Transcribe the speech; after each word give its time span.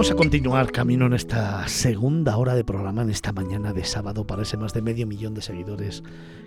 Vamos 0.00 0.12
a 0.12 0.16
continuar 0.16 0.72
camino 0.72 1.04
en 1.04 1.12
esta 1.12 1.68
segunda 1.68 2.38
hora 2.38 2.54
de 2.54 2.64
programa, 2.64 3.02
en 3.02 3.10
esta 3.10 3.32
mañana 3.32 3.74
de 3.74 3.84
sábado, 3.84 4.26
para 4.26 4.44
ese 4.44 4.56
más 4.56 4.72
de 4.72 4.80
medio 4.80 5.06
millón 5.06 5.34
de 5.34 5.42
seguidores 5.42 6.02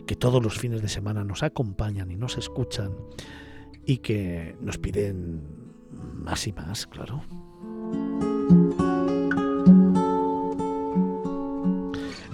que 0.07 0.15
todos 0.15 0.41
los 0.41 0.57
fines 0.57 0.81
de 0.81 0.87
semana 0.87 1.23
nos 1.23 1.43
acompañan 1.43 2.09
y 2.09 2.15
nos 2.15 2.35
escuchan 2.39 2.95
y 3.85 3.99
que 3.99 4.57
nos 4.59 4.79
piden 4.79 5.43
más 5.91 6.47
y 6.47 6.53
más, 6.53 6.87
claro. 6.87 7.21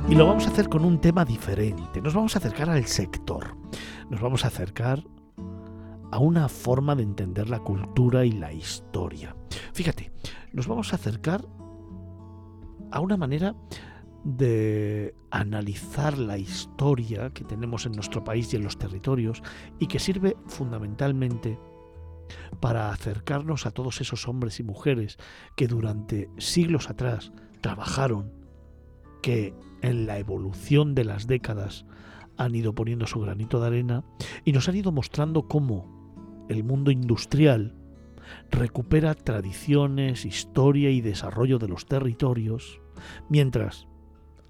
Y 0.08 0.16
lo 0.16 0.26
vamos 0.26 0.48
a 0.48 0.52
hacer 0.52 0.70
con 0.70 0.86
un 0.86 1.02
tema 1.02 1.26
diferente. 1.26 2.02
Nos 2.02 2.14
vamos 2.14 2.38
a 2.38 2.40
acercar 2.40 2.70
al 2.70 2.86
sector. 2.86 3.58
Nos 4.10 4.22
vamos 4.22 4.46
a 4.46 4.48
acercar 4.48 5.04
a 6.12 6.20
una 6.20 6.50
forma 6.50 6.96
de 6.96 7.04
entender 7.04 7.50
la 7.50 7.60
cultura 7.60 8.26
y 8.26 8.32
la 8.32 8.52
historia. 8.52 9.36
Fíjate, 9.74 10.12
nos 10.54 10.68
vamos 10.68 10.92
a 10.92 10.96
acercar 10.96 11.46
a 12.92 13.00
una 13.00 13.18
manera 13.18 13.56
de 14.24 15.16
analizar 15.32 16.18
la 16.18 16.38
historia 16.38 17.30
que 17.32 17.44
tenemos 17.44 17.86
en 17.86 17.94
nuestro 17.94 18.24
país 18.24 18.52
y 18.54 18.58
en 18.58 18.64
los 18.64 18.78
territorios 18.78 19.42
y 19.80 19.88
que 19.88 20.00
sirve 20.00 20.36
fundamentalmente 20.48 21.60
para 22.60 22.92
acercarnos 22.92 23.66
a 23.66 23.72
todos 23.72 24.02
esos 24.02 24.28
hombres 24.28 24.60
y 24.60 24.64
mujeres 24.64 25.18
que 25.56 25.68
durante 25.68 26.30
siglos 26.38 26.90
atrás 26.90 27.32
trabajaron, 27.62 28.32
que 29.22 29.54
en 29.82 30.06
la 30.06 30.18
evolución 30.18 30.96
de 30.96 31.06
las 31.06 31.28
décadas 31.28 31.86
han 32.38 32.56
ido 32.56 32.74
poniendo 32.74 33.08
su 33.08 33.20
granito 33.20 33.60
de 33.60 33.68
arena 33.68 34.04
y 34.46 34.52
nos 34.52 34.68
han 34.70 34.76
ido 34.76 34.92
mostrando 34.92 35.48
cómo 35.48 35.99
el 36.50 36.64
mundo 36.64 36.92
industrial 36.92 37.76
recupera 38.52 39.16
tradiciones, 39.16 40.26
historia 40.26 40.90
y 40.90 41.02
desarrollo 41.02 41.58
de 41.60 41.68
los 41.68 41.86
territorios, 41.86 42.82
mientras 43.30 43.88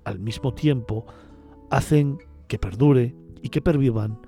al 0.03 0.20
mismo 0.20 0.53
tiempo 0.53 1.05
hacen 1.70 2.17
que 2.47 2.58
perdure 2.58 3.16
y 3.42 3.50
que 3.50 3.61
pervivan 3.61 4.20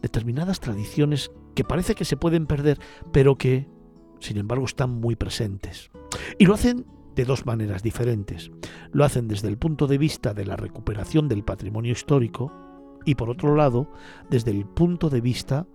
determinadas 0.00 0.60
tradiciones 0.60 1.30
que 1.54 1.64
parece 1.64 1.94
que 1.94 2.04
se 2.04 2.16
pueden 2.16 2.46
perder, 2.46 2.78
pero 3.12 3.36
que, 3.36 3.68
sin 4.20 4.36
embargo, 4.36 4.66
están 4.66 4.90
muy 4.90 5.16
presentes. 5.16 5.90
Y 6.38 6.46
lo 6.46 6.54
hacen 6.54 6.86
de 7.16 7.24
dos 7.24 7.46
maneras 7.46 7.82
diferentes. 7.82 8.50
Lo 8.92 9.04
hacen 9.04 9.26
desde 9.26 9.48
el 9.48 9.56
punto 9.56 9.86
de 9.86 9.98
vista 9.98 10.34
de 10.34 10.44
la 10.44 10.56
recuperación 10.56 11.28
del 11.28 11.42
patrimonio 11.42 11.92
histórico 11.92 12.52
y 13.04 13.14
por 13.14 13.30
otro 13.30 13.56
lado 13.56 13.90
desde 14.28 14.50
el 14.50 14.66
punto 14.66 15.08
de 15.08 15.22
vista 15.22 15.66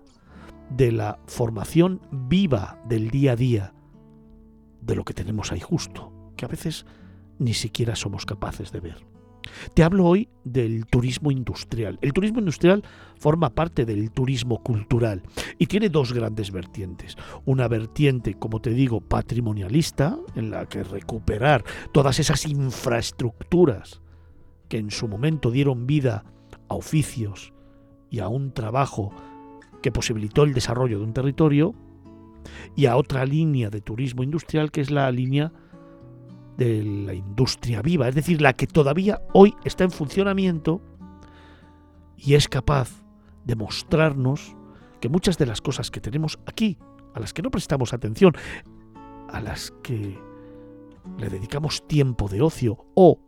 de 0.76 0.92
la 0.92 1.20
formación 1.28 2.02
viva 2.12 2.82
del 2.88 3.10
día 3.10 3.34
a 3.34 3.36
día 3.36 3.74
de 4.82 4.96
lo 4.96 5.04
que 5.04 5.14
tenemos 5.14 5.52
ahí 5.52 5.60
justo, 5.60 6.12
que 6.36 6.46
a 6.46 6.48
veces 6.48 6.86
ni 7.40 7.54
siquiera 7.54 7.96
somos 7.96 8.26
capaces 8.26 8.72
de 8.72 8.80
ver. 8.80 9.12
Te 9.74 9.84
hablo 9.84 10.06
hoy 10.06 10.30
del 10.44 10.86
turismo 10.86 11.32
industrial. 11.32 11.98
El 12.02 12.14
turismo 12.14 12.40
industrial 12.40 12.84
forma 13.18 13.50
parte 13.50 13.86
del 13.86 14.12
turismo 14.12 14.62
cultural 14.62 15.24
y 15.58 15.66
tiene 15.66 15.90
dos 15.90 16.14
grandes 16.14 16.52
vertientes. 16.52 17.16
Una 17.46 17.68
vertiente, 17.68 18.36
como 18.36 18.62
te 18.62 18.72
digo, 18.72 19.02
patrimonialista, 19.02 20.18
en 20.36 20.52
la 20.52 20.68
que 20.68 20.84
recuperar 20.84 21.64
todas 21.92 22.20
esas 22.20 22.46
infraestructuras 22.46 24.02
que 24.70 24.78
en 24.78 24.92
su 24.92 25.08
momento 25.08 25.52
dieron 25.52 25.88
vida 25.88 26.24
a 26.70 26.76
oficios 26.76 27.54
y 28.10 28.20
a 28.20 28.28
un 28.28 28.54
trabajo 28.54 29.12
que 29.82 29.92
posibilitó 29.92 30.44
el 30.44 30.54
desarrollo 30.54 31.00
de 31.00 31.06
un 31.06 31.14
territorio, 31.14 31.74
y 32.76 32.86
a 32.86 32.98
otra 32.98 33.26
línea 33.26 33.70
de 33.70 33.82
turismo 33.82 34.24
industrial 34.24 34.72
que 34.72 34.82
es 34.82 34.92
la 34.92 35.12
línea 35.12 35.52
de 36.58 36.84
la 36.84 37.14
industria 37.14 37.82
viva, 37.82 38.08
es 38.08 38.16
decir, 38.16 38.42
la 38.42 38.54
que 38.54 38.68
todavía 38.68 39.22
hoy 39.34 39.56
está 39.64 39.84
en 39.84 39.92
funcionamiento 39.92 40.82
y 42.18 42.36
es 42.36 42.48
capaz 42.48 43.04
de 43.46 43.56
mostrarnos 43.56 44.56
que 45.00 45.10
muchas 45.10 45.38
de 45.38 45.46
las 45.48 45.62
cosas 45.62 45.90
que 45.90 46.02
tenemos 46.02 46.40
aquí, 46.46 46.78
a 47.14 47.20
las 47.20 47.34
que 47.34 47.42
no 47.42 47.50
prestamos 47.50 47.94
atención, 47.94 48.34
a 49.30 49.42
las 49.42 49.72
que 49.82 50.20
le 51.18 51.30
dedicamos 51.30 51.88
tiempo 51.88 52.28
de 52.28 52.42
ocio 52.42 52.86
o 52.94 53.20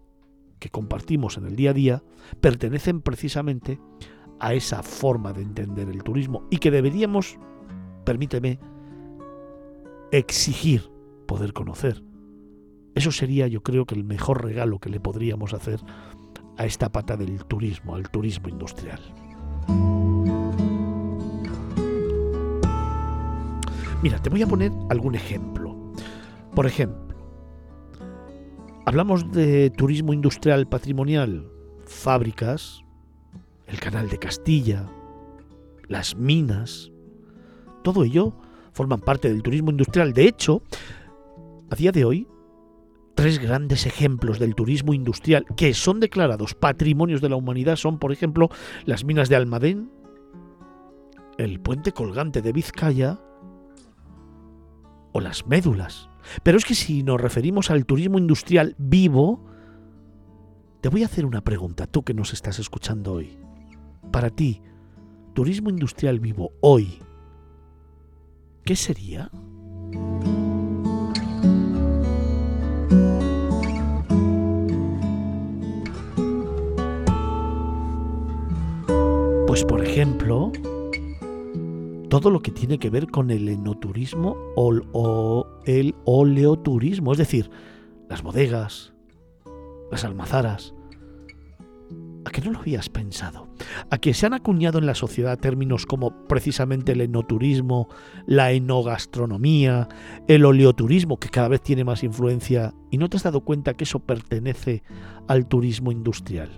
que 0.59 0.69
compartimos 0.69 1.38
en 1.38 1.46
el 1.46 1.56
día 1.56 1.72
a 1.72 1.74
día, 1.74 2.03
pertenecen 2.40 3.02
precisamente 3.02 3.80
a 3.80 4.12
esa 4.39 4.83
forma 4.83 5.33
de 5.33 5.41
entender 5.41 5.89
el 5.89 6.03
turismo 6.03 6.44
y 6.49 6.57
que 6.57 6.71
deberíamos, 6.71 7.38
permíteme, 8.05 8.59
exigir 10.11 10.91
poder 11.27 11.53
conocer 11.53 12.03
eso 12.95 13.11
sería 13.11 13.47
yo 13.47 13.63
creo 13.63 13.85
que 13.85 13.95
el 13.95 14.03
mejor 14.03 14.44
regalo 14.44 14.79
que 14.79 14.89
le 14.89 14.99
podríamos 14.99 15.53
hacer 15.53 15.79
a 16.57 16.66
esta 16.66 16.91
pata 16.91 17.17
del 17.17 17.44
turismo, 17.45 17.95
al 17.95 18.09
turismo 18.09 18.49
industrial. 18.49 18.99
Mira, 24.03 24.21
te 24.21 24.29
voy 24.29 24.44
a 24.44 24.47
poner 24.47 24.71
algún 24.89 25.15
ejemplo. 25.15 25.75
Por 26.53 26.67
ejemplo, 26.67 27.15
hablamos 28.85 29.31
de 29.31 29.71
turismo 29.71 30.13
industrial 30.13 30.67
patrimonial, 30.67 31.50
fábricas, 31.85 32.82
el 33.73 33.79
canal 33.79 34.07
de 34.09 34.19
Castilla, 34.19 34.89
las 35.88 36.16
minas, 36.16 36.91
todo 37.84 38.03
ello 38.03 38.34
forman 38.72 39.01
parte 39.01 39.28
del 39.29 39.44
turismo 39.44 39.72
industrial. 39.72 40.13
De 40.13 40.28
hecho, 40.28 40.61
a 41.69 41.75
día 41.75 41.91
de 41.91 42.06
hoy, 42.06 42.28
Tres 43.16 43.38
grandes 43.38 43.85
ejemplos 43.85 44.39
del 44.39 44.56
turismo 44.56 44.94
industrial 44.94 45.45
que 45.56 45.75
son 45.75 46.00
declarados 46.00 46.56
patrimonios 46.56 47.22
de 47.22 47.29
la 47.29 47.35
humanidad 47.35 47.75
son, 47.75 48.00
por 48.00 48.12
ejemplo, 48.12 48.50
las 48.85 49.03
minas 49.03 49.29
de 49.29 49.35
Almadén, 49.35 49.91
el 51.38 51.59
puente 51.59 51.91
colgante 51.91 52.41
de 52.41 52.51
Vizcaya 52.51 53.19
o 55.12 55.22
las 55.22 55.45
médulas. 55.45 56.09
Pero 56.41 56.57
es 56.57 56.66
que 56.66 56.73
si 56.73 57.03
nos 57.03 57.22
referimos 57.22 57.69
al 57.69 57.85
turismo 57.85 58.17
industrial 58.17 58.75
vivo, 58.79 59.45
te 60.81 60.89
voy 60.89 61.03
a 61.03 61.06
hacer 61.06 61.28
una 61.28 61.41
pregunta, 61.41 61.85
tú 61.85 62.03
que 62.03 62.16
nos 62.16 62.33
estás 62.33 62.57
escuchando 62.57 63.13
hoy. 63.13 63.38
Para 64.12 64.30
ti, 64.30 64.62
turismo 65.34 65.69
industrial 65.69 66.19
vivo 66.19 66.52
hoy, 66.62 67.00
¿qué 68.64 68.75
sería? 68.75 69.30
Pues 79.47 79.66
por 79.66 79.84
ejemplo, 79.84 80.52
todo 82.09 82.30
lo 82.30 82.42
que 82.42 82.52
tiene 82.52 82.78
que 82.78 82.92
ver 82.92 83.08
con 83.08 83.31
el 83.31 83.50
enoturismo 83.50 84.36
o, 84.56 85.47
el 85.66 85.96
oleoturismo, 86.06 87.12
es 87.12 87.18
decir, 87.18 87.50
las 88.08 88.22
bodegas, 88.22 88.94
las 89.92 90.03
almazaras. 90.03 90.75
¿A 92.25 92.31
qué 92.31 92.41
no 92.41 92.51
lo 92.51 92.59
habías 92.59 92.89
pensado? 92.89 93.50
¿A 93.89 93.97
que 93.97 94.13
se 94.13 94.25
han 94.25 94.34
acuñado 94.34 94.79
en 94.79 94.85
la 94.85 94.95
sociedad 94.95 95.38
términos 95.38 95.85
como 95.85 96.25
precisamente 96.28 96.94
el 96.94 97.01
enoturismo, 97.01 97.89
la 98.25 98.51
enogastronomía, 98.51 99.89
el 100.27 100.45
oleoturismo, 100.45 101.19
que 101.19 101.30
cada 101.30 101.50
vez 101.50 101.62
tiene 101.62 101.83
más 101.83 102.03
influencia, 102.03 102.74
y 102.89 102.98
no 102.98 103.09
te 103.09 103.18
has 103.18 103.24
dado 103.24 103.42
cuenta 103.42 103.74
que 103.74 103.83
eso 103.83 104.00
pertenece 104.00 104.83
al 105.27 105.48
turismo 105.48 105.92
industrial? 105.92 106.50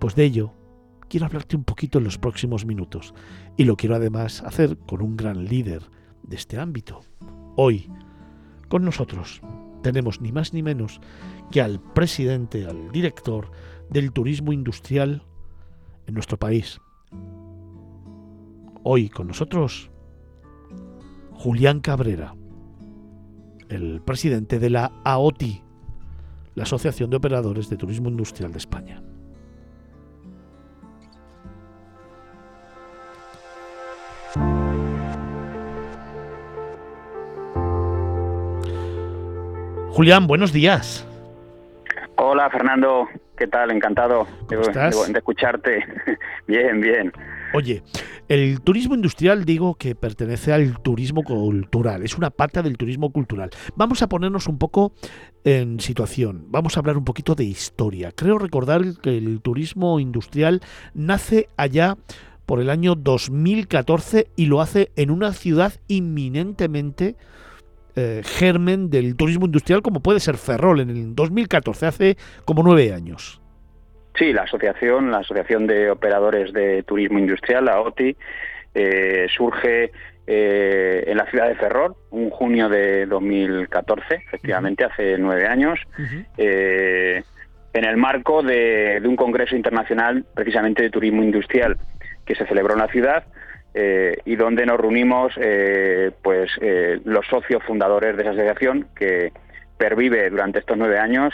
Pues 0.00 0.14
de 0.14 0.24
ello 0.24 0.54
quiero 1.08 1.26
hablarte 1.26 1.56
un 1.56 1.64
poquito 1.64 1.98
en 1.98 2.04
los 2.04 2.18
próximos 2.18 2.64
minutos 2.64 3.14
y 3.56 3.64
lo 3.64 3.76
quiero 3.76 3.96
además 3.96 4.42
hacer 4.42 4.78
con 4.78 5.02
un 5.02 5.16
gran 5.16 5.44
líder 5.44 5.82
de 6.22 6.36
este 6.36 6.58
ámbito. 6.58 7.00
Hoy, 7.56 7.90
con 8.68 8.84
nosotros, 8.84 9.42
tenemos 9.82 10.20
ni 10.20 10.32
más 10.32 10.54
ni 10.54 10.62
menos 10.62 11.00
que 11.50 11.60
al 11.60 11.80
presidente, 11.80 12.64
al 12.64 12.92
director 12.92 13.50
del 13.90 14.12
turismo 14.12 14.52
industrial 14.52 15.22
en 16.06 16.14
nuestro 16.14 16.38
país. 16.38 16.80
Hoy 18.82 19.08
con 19.08 19.28
nosotros, 19.28 19.90
Julián 21.32 21.80
Cabrera, 21.80 22.34
el 23.68 24.00
presidente 24.02 24.58
de 24.58 24.70
la 24.70 24.92
AOTI, 25.04 25.62
la 26.54 26.62
Asociación 26.62 27.10
de 27.10 27.16
Operadores 27.16 27.68
de 27.68 27.76
Turismo 27.76 28.08
Industrial 28.08 28.52
de 28.52 28.58
España. 28.58 29.02
Julián, 39.90 40.26
buenos 40.26 40.52
días. 40.52 41.06
Hola 42.16 42.48
Fernando, 42.48 43.06
¿qué 43.40 43.46
tal? 43.46 43.70
Encantado 43.70 44.26
de, 44.50 45.18
escucharte. 45.18 45.82
bien, 46.46 46.78
bien. 46.78 47.10
Oye, 47.54 47.82
el 48.28 48.60
turismo 48.60 48.94
industrial 48.94 49.46
digo 49.46 49.76
que 49.76 49.94
pertenece 49.94 50.52
al 50.52 50.78
turismo 50.82 51.24
cultural, 51.24 52.02
es 52.02 52.18
una 52.18 52.28
pata 52.28 52.62
del 52.62 52.76
turismo 52.76 53.10
cultural. 53.10 53.48
Vamos 53.76 54.02
a 54.02 54.10
ponernos 54.10 54.46
un 54.46 54.58
poco 54.58 54.92
en 55.42 55.80
situación, 55.80 56.44
vamos 56.48 56.76
a 56.76 56.80
hablar 56.80 56.98
un 56.98 57.06
poquito 57.06 57.34
de 57.34 57.44
historia. 57.44 58.12
Creo 58.12 58.38
recordar 58.38 58.82
que 59.02 59.16
el 59.16 59.40
turismo 59.40 60.00
industrial 60.00 60.60
nace 60.92 61.48
allá 61.56 61.96
por 62.44 62.60
el 62.60 62.68
año 62.68 62.94
2014 62.94 64.28
y 64.36 64.46
lo 64.46 64.60
hace 64.60 64.92
en 64.96 65.10
una 65.10 65.32
ciudad 65.32 65.72
inminentemente 65.88 67.16
eh, 67.96 68.22
germen 68.24 68.90
del 68.90 69.16
turismo 69.16 69.46
industrial 69.46 69.82
como 69.82 70.00
puede 70.00 70.20
ser 70.20 70.36
Ferrol 70.36 70.80
en 70.80 70.90
el 70.90 71.14
2014, 71.14 71.86
hace 71.86 72.16
como 72.44 72.62
nueve 72.62 72.92
años. 72.92 73.40
Sí, 74.18 74.32
la 74.32 74.42
asociación, 74.42 75.10
la 75.10 75.18
Asociación 75.18 75.66
de 75.66 75.90
Operadores 75.90 76.52
de 76.52 76.82
Turismo 76.82 77.18
Industrial, 77.18 77.64
la 77.64 77.80
OTI, 77.80 78.16
eh, 78.74 79.26
surge 79.34 79.92
eh, 80.26 81.04
en 81.06 81.16
la 81.16 81.26
ciudad 81.26 81.48
de 81.48 81.56
Ferrol, 81.56 81.94
un 82.10 82.30
junio 82.30 82.68
de 82.68 83.06
2014, 83.06 84.14
efectivamente, 84.26 84.84
hace 84.84 85.18
nueve 85.18 85.46
años, 85.46 85.80
eh, 86.36 87.22
en 87.72 87.84
el 87.84 87.96
marco 87.96 88.42
de, 88.42 89.00
un 89.04 89.16
congreso 89.16 89.56
internacional 89.56 90.24
precisamente 90.34 90.82
de 90.82 90.90
turismo 90.90 91.22
industrial 91.22 91.78
que 92.24 92.34
se 92.34 92.46
celebró 92.46 92.74
en 92.74 92.80
la 92.80 92.88
ciudad 92.88 93.24
y 93.72 94.36
donde 94.36 94.66
nos 94.66 94.80
reunimos 94.80 95.32
pues 96.22 96.50
los 97.04 97.26
socios 97.26 97.62
fundadores 97.64 98.16
de 98.16 98.22
esa 98.22 98.32
asociación 98.32 98.88
que 98.96 99.32
pervive 99.78 100.28
durante 100.28 100.58
estos 100.58 100.76
nueve 100.76 100.98
años 100.98 101.32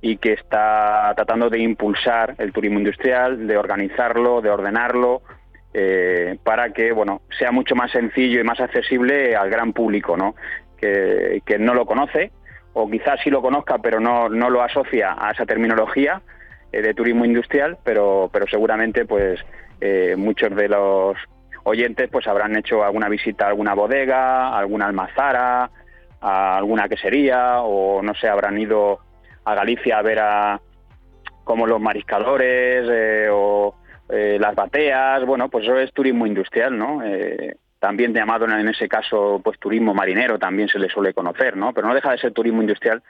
y 0.00 0.18
que 0.18 0.34
está 0.34 1.12
tratando 1.16 1.48
de 1.48 1.58
impulsar 1.58 2.34
el 2.38 2.52
turismo 2.52 2.78
industrial, 2.78 3.46
de 3.46 3.56
organizarlo, 3.56 4.40
de 4.40 4.50
ordenarlo, 4.50 5.22
eh, 5.72 6.38
para 6.42 6.70
que 6.70 6.92
bueno 6.92 7.22
sea 7.38 7.52
mucho 7.52 7.74
más 7.74 7.90
sencillo 7.90 8.40
y 8.40 8.44
más 8.44 8.60
accesible 8.60 9.36
al 9.36 9.50
gran 9.50 9.72
público, 9.72 10.16
¿no? 10.16 10.34
Que, 10.78 11.42
no 11.58 11.74
lo 11.74 11.86
conoce 11.86 12.30
o 12.74 12.88
quizás 12.88 13.18
sí 13.24 13.30
lo 13.30 13.42
conozca 13.42 13.78
pero 13.78 13.98
no, 13.98 14.28
no 14.28 14.50
lo 14.50 14.62
asocia 14.62 15.16
a 15.18 15.32
esa 15.32 15.44
terminología 15.46 16.22
eh, 16.70 16.82
de 16.82 16.94
turismo 16.94 17.24
industrial, 17.24 17.78
pero, 17.82 18.30
pero 18.32 18.46
seguramente 18.46 19.04
pues 19.04 19.40
eh, 19.80 20.14
muchos 20.16 20.54
de 20.54 20.68
los 20.68 21.16
oyentes 21.66 22.08
pues 22.10 22.26
habrán 22.28 22.56
hecho 22.56 22.84
alguna 22.84 23.08
visita 23.08 23.44
a 23.44 23.48
alguna 23.48 23.74
bodega, 23.74 24.56
alguna 24.56 24.86
almazara, 24.86 25.68
a 26.20 26.56
alguna 26.56 26.88
quesería 26.88 27.60
o 27.60 28.02
no 28.02 28.14
sé, 28.14 28.28
habrán 28.28 28.56
ido 28.58 29.00
a 29.44 29.54
Galicia 29.54 29.98
a 29.98 30.02
ver 30.02 30.18
a 30.20 30.60
como 31.42 31.66
los 31.66 31.80
mariscadores 31.80 32.86
eh, 32.88 33.28
o 33.30 33.74
eh, 34.08 34.38
las 34.40 34.54
bateas, 34.54 35.24
bueno, 35.26 35.48
pues 35.48 35.64
eso 35.64 35.76
es 35.78 35.92
turismo 35.92 36.26
industrial, 36.26 36.78
¿no? 36.78 37.02
Eh, 37.04 37.56
también 37.80 38.14
llamado 38.14 38.46
en 38.46 38.68
ese 38.68 38.88
caso 38.88 39.40
pues 39.42 39.58
turismo 39.58 39.92
marinero 39.92 40.38
también 40.38 40.68
se 40.68 40.78
le 40.78 40.88
suele 40.88 41.12
conocer, 41.12 41.56
¿no? 41.56 41.72
Pero 41.72 41.88
no 41.88 41.94
deja 41.94 42.12
de 42.12 42.18
ser 42.18 42.32
turismo 42.32 42.62
industrial 42.62 43.02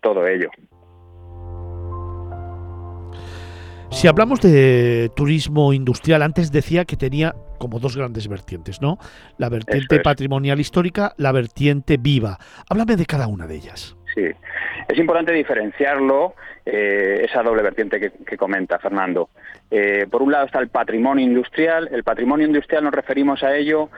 todo 0.00 0.26
ello. 0.28 0.50
Si 3.90 4.06
hablamos 4.06 4.40
de 4.40 5.10
turismo 5.16 5.72
industrial, 5.72 6.22
antes 6.22 6.52
decía 6.52 6.84
que 6.84 6.96
tenía 6.96 7.34
como 7.56 7.78
dos 7.78 7.96
grandes 7.96 8.28
vertientes, 8.28 8.80
¿no? 8.80 8.98
La 9.38 9.48
vertiente 9.48 10.00
patrimonial 10.00 10.60
histórica, 10.60 11.14
la 11.16 11.32
vertiente 11.32 11.96
viva. 11.98 12.38
Háblame 12.68 12.96
de 12.96 13.06
cada 13.06 13.26
una 13.26 13.46
de 13.46 13.56
ellas. 13.56 13.96
Sí, 14.14 14.30
es 14.88 14.98
importante 14.98 15.32
diferenciarlo, 15.32 16.34
eh, 16.64 17.26
esa 17.28 17.42
doble 17.42 17.62
vertiente 17.62 18.00
que, 18.00 18.36
comenta 18.36 18.78
Fernando. 18.78 19.28
Eh, 19.70 20.06
por 20.10 20.22
un 20.22 20.32
lado 20.32 20.46
está 20.46 20.58
el 20.58 20.68
patrimonio 20.68 21.24
industrial. 21.24 21.88
El 21.92 22.02
patrimonio 22.04 22.46
industrial 22.46 22.84
nos 22.84 22.94
referimos 22.94 23.42
a 23.42 23.54
ello, 23.56 23.90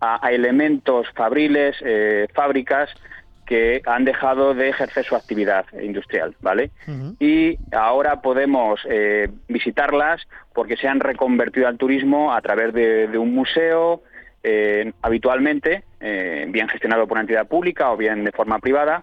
a, 0.00 0.30
elementos 0.30 1.08
fabriles, 1.14 1.76
eh, 1.84 2.28
fábricas 2.32 2.90
que 3.46 3.80
han 3.86 4.04
dejado 4.04 4.54
de 4.54 4.68
ejercer 4.68 5.04
su 5.04 5.16
actividad 5.16 5.64
industrial, 5.80 6.34
¿vale? 6.40 6.70
Y 7.20 7.58
ahora 7.72 8.20
podemos 8.20 8.80
visitarlas 9.48 10.26
porque 10.52 10.76
se 10.76 10.88
han 10.88 11.00
reconvertido 11.00 11.68
al 11.68 11.78
turismo 11.78 12.34
a 12.34 12.40
través 12.42 12.74
de, 12.74 13.16
un 13.16 13.34
museo, 13.34 14.02
habitualmente, 15.02 15.84
bien 16.00 16.68
gestionado 16.68 17.06
por 17.06 17.16
una 17.16 17.22
entidad 17.22 17.46
pública 17.46 17.92
o 17.92 17.96
bien 17.96 18.24
de 18.24 18.32
forma 18.32 18.58
privada, 18.58 19.02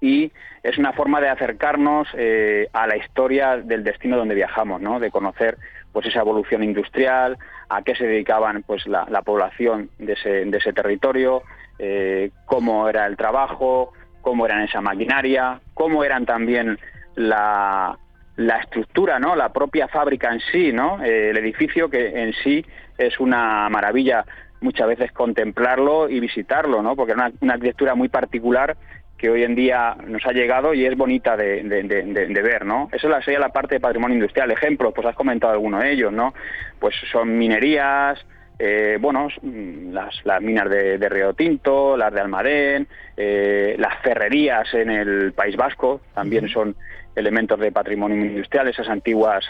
y 0.00 0.32
es 0.62 0.78
una 0.78 0.92
forma 0.92 1.20
de 1.20 1.28
acercarnos 1.28 2.08
eh, 2.14 2.68
a 2.72 2.86
la 2.86 2.96
historia 2.96 3.56
del 3.58 3.84
destino 3.84 4.16
donde 4.16 4.34
viajamos, 4.34 4.80
¿no? 4.80 4.98
de 4.98 5.10
conocer 5.10 5.58
pues 5.92 6.06
esa 6.06 6.20
evolución 6.20 6.62
industrial, 6.62 7.36
a 7.68 7.82
qué 7.82 7.94
se 7.96 8.06
dedicaban 8.06 8.62
pues 8.62 8.86
la, 8.86 9.06
población 9.22 9.90
de 9.98 10.12
ese, 10.12 10.44
de 10.44 10.58
ese 10.58 10.72
territorio, 10.72 11.42
eh, 11.82 12.30
cómo 12.44 12.88
era 12.88 13.06
el 13.06 13.16
trabajo, 13.16 13.92
cómo 14.20 14.44
eran 14.44 14.62
esa 14.62 14.82
maquinaria, 14.82 15.60
cómo 15.72 16.04
eran 16.04 16.26
también 16.26 16.78
la, 17.14 17.98
la 18.36 18.58
estructura, 18.58 19.18
¿no? 19.18 19.34
la 19.34 19.50
propia 19.50 19.88
fábrica 19.88 20.30
en 20.32 20.40
sí, 20.52 20.72
¿no? 20.72 21.02
Eh, 21.02 21.30
el 21.30 21.38
edificio 21.38 21.88
que 21.88 22.22
en 22.22 22.34
sí 22.44 22.64
es 22.98 23.18
una 23.18 23.68
maravilla 23.70 24.24
muchas 24.60 24.88
veces 24.88 25.10
contemplarlo 25.12 26.08
y 26.10 26.20
visitarlo, 26.20 26.82
¿no? 26.82 26.96
porque 26.96 27.12
es 27.12 27.18
una, 27.40 27.54
arquitectura 27.54 27.94
muy 27.94 28.08
particular 28.08 28.76
que 29.16 29.30
hoy 29.30 29.42
en 29.42 29.54
día 29.54 29.96
nos 30.06 30.24
ha 30.26 30.32
llegado 30.32 30.74
y 30.74 30.84
es 30.84 30.96
bonita 30.96 31.36
de, 31.36 31.62
ver, 32.42 32.64
¿no? 32.64 32.88
Eso 32.90 33.08
sería 33.22 33.38
la 33.38 33.50
parte 33.50 33.74
de 33.74 33.80
patrimonio 33.80 34.14
industrial. 34.14 34.50
Ejemplos, 34.50 34.94
pues 34.94 35.06
has 35.06 35.14
comentado 35.14 35.52
alguno 35.52 35.78
de 35.78 35.92
ellos, 35.92 36.10
¿no? 36.10 36.32
Pues 36.78 36.94
son 37.12 37.36
minerías, 37.36 38.18
eh, 38.62 38.98
bueno, 39.00 39.28
mm, 39.40 39.90
las, 39.90 40.42
minas 40.42 40.68
de, 40.68 41.08
Río 41.08 41.32
Tinto, 41.32 41.96
las 41.96 42.12
de 42.12 42.20
Almadén, 42.20 42.86
eh, 43.16 43.74
las 43.78 43.98
ferrerías 44.02 44.74
en 44.74 44.90
el 44.90 45.32
País 45.32 45.56
Vasco, 45.56 46.02
también 46.12 46.46
son 46.50 46.76
elementos 47.16 47.58
de 47.58 47.72
patrimonio 47.72 48.22
industrial, 48.22 48.68
esas 48.68 48.90
antiguas 48.90 49.46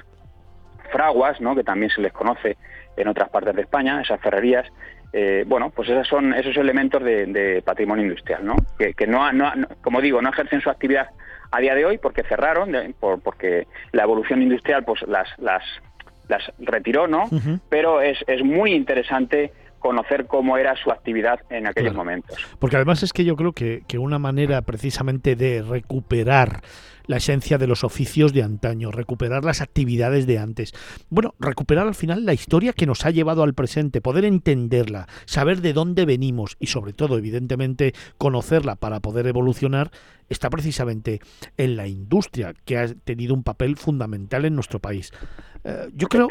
fraguas, 0.92 1.40
¿no? 1.40 1.56
que 1.56 1.64
también 1.64 1.90
se 1.90 2.00
les 2.00 2.12
conoce 2.12 2.56
en 2.96 3.08
otras 3.08 3.30
partes 3.30 3.56
de 3.56 3.62
España, 3.62 4.00
esas 4.00 4.20
ferrerías, 4.20 4.64
eh, 5.12 5.42
bueno, 5.44 5.70
pues 5.70 5.88
esos 5.88 6.06
son 6.06 6.32
esos 6.32 6.56
elementos 6.56 7.02
de, 7.02 7.62
patrimonio 7.64 8.04
industrial, 8.04 8.46
¿no? 8.46 8.54
Que, 8.78 9.06
no, 9.08 9.28
como 9.82 10.00
digo, 10.00 10.22
no 10.22 10.28
ejercen 10.28 10.60
su 10.60 10.70
actividad 10.70 11.10
a 11.50 11.58
día 11.58 11.74
de 11.74 11.84
hoy 11.84 11.98
porque 11.98 12.22
cerraron, 12.22 12.94
porque 13.00 13.66
la 13.90 14.04
evolución 14.04 14.40
industrial 14.40 14.84
pues 14.84 15.02
las, 15.08 15.28
las, 15.38 15.64
las 16.30 16.50
retiró, 16.58 17.06
¿no? 17.06 17.24
Pero 17.68 18.00
es, 18.00 18.18
es 18.26 18.42
muy 18.42 18.72
interesante 18.72 19.52
conocer 19.80 20.26
cómo 20.26 20.56
era 20.56 20.76
su 20.76 20.90
actividad 20.90 21.40
en 21.50 21.66
aquellos 21.66 21.94
momentos. 21.94 22.38
Porque 22.58 22.76
además 22.76 23.02
es 23.02 23.12
que 23.12 23.24
yo 23.24 23.34
creo 23.34 23.52
que, 23.52 23.82
que 23.88 23.98
una 23.98 24.18
manera 24.18 24.62
precisamente 24.62 25.34
de 25.34 25.62
recuperar 25.62 26.60
la 27.06 27.16
esencia 27.16 27.58
de 27.58 27.66
los 27.66 27.82
oficios 27.82 28.32
de 28.32 28.44
antaño, 28.44 28.92
recuperar 28.92 29.44
las 29.44 29.60
actividades 29.60 30.28
de 30.28 30.38
antes. 30.38 30.72
Bueno, 31.08 31.34
recuperar 31.40 31.88
al 31.88 31.96
final 31.96 32.24
la 32.24 32.34
historia 32.34 32.72
que 32.72 32.86
nos 32.86 33.04
ha 33.04 33.10
llevado 33.10 33.42
al 33.42 33.54
presente, 33.54 34.00
poder 34.00 34.24
entenderla, 34.24 35.08
saber 35.24 35.60
de 35.60 35.72
dónde 35.72 36.04
venimos 36.04 36.56
y 36.60 36.68
sobre 36.68 36.92
todo, 36.92 37.18
evidentemente, 37.18 37.94
conocerla 38.16 38.76
para 38.76 39.00
poder 39.00 39.26
evolucionar, 39.26 39.90
está 40.28 40.50
precisamente 40.50 41.20
en 41.56 41.74
la 41.74 41.88
industria, 41.88 42.54
que 42.64 42.78
ha 42.78 42.86
tenido 42.86 43.34
un 43.34 43.42
papel 43.42 43.76
fundamental 43.76 44.44
en 44.44 44.54
nuestro 44.54 44.78
país. 44.78 45.10
Eh, 45.62 45.90
yo 45.94 46.08
creo, 46.08 46.28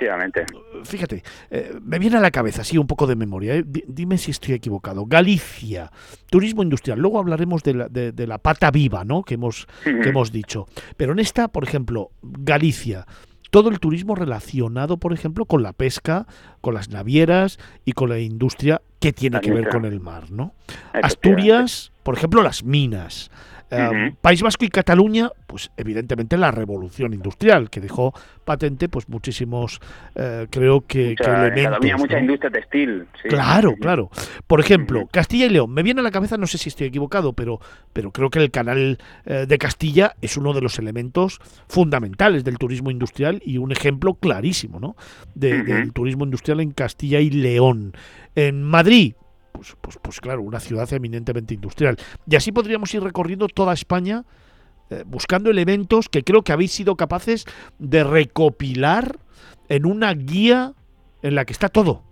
fíjate, 0.84 1.24
eh, 1.52 1.74
me 1.82 2.00
viene 2.00 2.18
a 2.18 2.20
la 2.20 2.32
cabeza, 2.32 2.62
así 2.62 2.78
un 2.78 2.88
poco 2.88 3.06
de 3.06 3.16
memoria, 3.16 3.56
eh, 3.56 3.64
dime 3.66 4.18
si 4.18 4.32
estoy 4.32 4.56
equivocado. 4.56 5.06
Galicia, 5.06 5.92
turismo 6.30 6.64
industrial, 6.64 7.00
luego 7.00 7.20
hablaremos 7.20 7.64
de 7.64 7.74
la, 7.74 7.90
de, 7.90 8.28
la 8.28 8.38
pata 8.40 8.72
viva, 8.72 9.04
¿no? 9.04 9.24
Que 9.24 9.36
hemos, 9.36 9.68
que 9.84 10.10
hemos 10.10 10.32
dicho. 10.32 10.68
Pero 10.98 11.14
en 11.14 11.20
esta, 11.20 11.48
por 11.48 11.64
ejemplo, 11.64 12.12
Galicia, 12.22 13.06
todo 13.52 13.70
el 13.70 13.80
turismo 13.80 14.16
relacionado, 14.16 14.98
por 14.98 15.14
ejemplo, 15.14 15.46
con 15.46 15.64
la 15.64 15.74
pesca, 15.74 16.28
con 16.62 16.74
las 16.74 16.90
navieras 16.90 17.60
y 17.86 17.94
con 17.94 18.10
la 18.10 18.20
industria 18.20 18.82
que 19.00 19.14
tiene 19.14 19.42
que 19.42 19.52
ver 19.52 19.70
con 19.70 19.86
el 19.86 20.00
mar, 20.00 20.32
¿no? 20.32 20.54
Asturias, 20.94 21.92
por 22.04 22.18
ejemplo, 22.18 22.42
las 22.42 22.64
minas. 22.64 23.32
Em, 23.72 24.16
País 24.16 24.42
Vasco 24.42 24.66
y 24.66 24.70
Cataluña, 24.70 25.30
pues 25.46 25.72
evidentemente 25.78 26.38
la 26.38 26.52
revolución 26.52 27.14
industrial, 27.14 27.70
que 27.70 27.80
dejó 27.80 28.14
patente 28.44 28.90
pues 28.90 29.08
muchísimos, 29.10 29.80
eh, 30.16 30.48
creo 30.50 30.82
que, 30.82 31.16
elementos. 31.20 32.00
mucha 32.00 32.20
industria 32.20 32.50
textil. 32.50 33.06
Claro, 33.24 33.76
claro. 33.80 34.10
Por 34.48 34.60
ejemplo, 34.60 35.08
Castilla 35.12 35.46
y 35.46 35.50
León, 35.50 35.72
me 35.72 35.84
viene 35.84 36.00
a 36.02 36.04
la 36.04 36.12
cabeza, 36.12 36.38
no 36.38 36.48
sé 36.48 36.58
si 36.58 36.70
estoy 36.70 36.88
equivocado, 36.88 37.34
pero, 37.34 37.60
pero 37.94 38.12
creo 38.12 38.30
que 38.30 38.40
el 38.40 38.50
canal 38.50 38.98
eh, 39.26 39.46
de 39.48 39.58
Castilla 39.60 40.16
es 40.22 40.36
uno 40.36 40.54
de 40.54 40.62
los 40.62 40.80
elementos 40.80 41.40
fundamentales 41.68 42.44
del 42.44 42.58
turismo 42.58 42.90
industrial 42.90 43.42
y 43.46 43.58
un 43.58 43.72
ejemplo 43.72 44.16
clarísimo 44.16 44.80
¿no? 44.80 44.96
del 45.36 45.94
turismo 45.94 46.24
industrial 46.24 46.60
en 46.62 46.72
Castilla 46.72 47.20
y 47.20 47.30
León. 47.30 47.94
En 48.36 48.64
Madrid, 48.64 49.14
pues, 49.60 49.76
pues, 49.82 50.00
pues, 50.02 50.22
claro, 50.22 50.42
una 50.42 50.62
ciudad 50.62 50.88
eminentemente 50.94 51.54
industrial. 51.54 51.98
Y 52.26 52.38
así 52.38 52.54
podríamos 52.54 52.94
ir 52.94 53.04
recorriendo 53.04 53.50
toda 53.50 53.74
España 53.74 54.24
eh, 54.90 55.04
buscando 55.06 55.50
elementos 55.50 56.08
que 56.08 56.24
creo 56.24 56.44
que 56.44 56.54
habéis 56.54 56.72
sido 56.72 56.96
capaces 56.96 57.46
de 57.78 58.06
recopilar 58.06 59.18
en 59.68 59.86
una 59.86 60.14
guía 60.14 60.72
en 61.24 61.36
la 61.36 61.44
que 61.44 61.52
está 61.52 61.68
todo. 61.68 62.04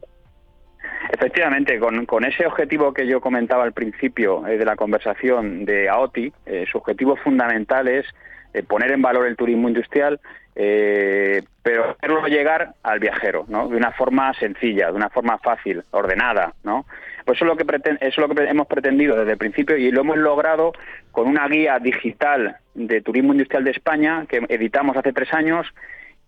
Efectivamente, 1.10 1.80
con, 1.80 2.26
ese 2.26 2.46
objetivo 2.46 2.94
que 2.94 3.08
yo 3.08 3.22
comentaba 3.22 3.64
al 3.64 3.72
principio 3.72 4.46
eh, 4.46 4.58
de 4.58 4.66
la 4.66 4.76
conversación 4.76 5.64
de 5.64 5.88
AOTI, 5.88 6.34
eh, 6.48 6.66
su 6.70 6.80
objetivo 6.80 7.16
fundamental 7.16 7.88
es 7.88 8.06
eh, 8.54 8.64
poner 8.64 8.92
en 8.92 9.02
valor 9.02 9.28
el 9.28 9.36
turismo 9.36 9.68
industrial, 9.68 10.20
pero 10.56 11.92
hacerlo 11.92 12.26
llegar 12.28 12.74
al 12.82 13.00
viajero, 13.00 13.46
¿no? 13.48 13.68
De 13.68 13.78
una 13.78 13.92
forma 13.92 14.34
sencilla, 14.34 14.88
de 14.88 14.94
una 14.94 15.10
forma 15.10 15.38
fácil, 15.38 15.84
ordenada, 15.92 16.54
¿no? 16.64 16.88
Pues 17.28 17.38
eso 17.38 17.46
es 17.46 17.50
lo 17.50 17.58
que 17.58 17.82
eso 17.86 17.98
es 18.00 18.18
lo 18.18 18.30
que 18.30 18.44
hemos 18.46 18.68
pretendido 18.68 19.18
desde 19.18 19.34
el 19.34 19.38
principio 19.38 19.76
y 19.76 19.92
lo 19.92 20.02
hemos 20.02 20.18
logrado 20.18 20.72
con 21.12 21.28
una 21.28 21.48
guía 21.48 21.78
digital 21.78 22.56
de 22.74 23.02
turismo 23.02 23.34
industrial 23.34 23.66
de 23.66 23.72
España 23.72 24.26
que 24.30 24.46
editamos 24.48 24.96
hace 24.96 25.12
tres 25.12 25.34
años 25.34 25.68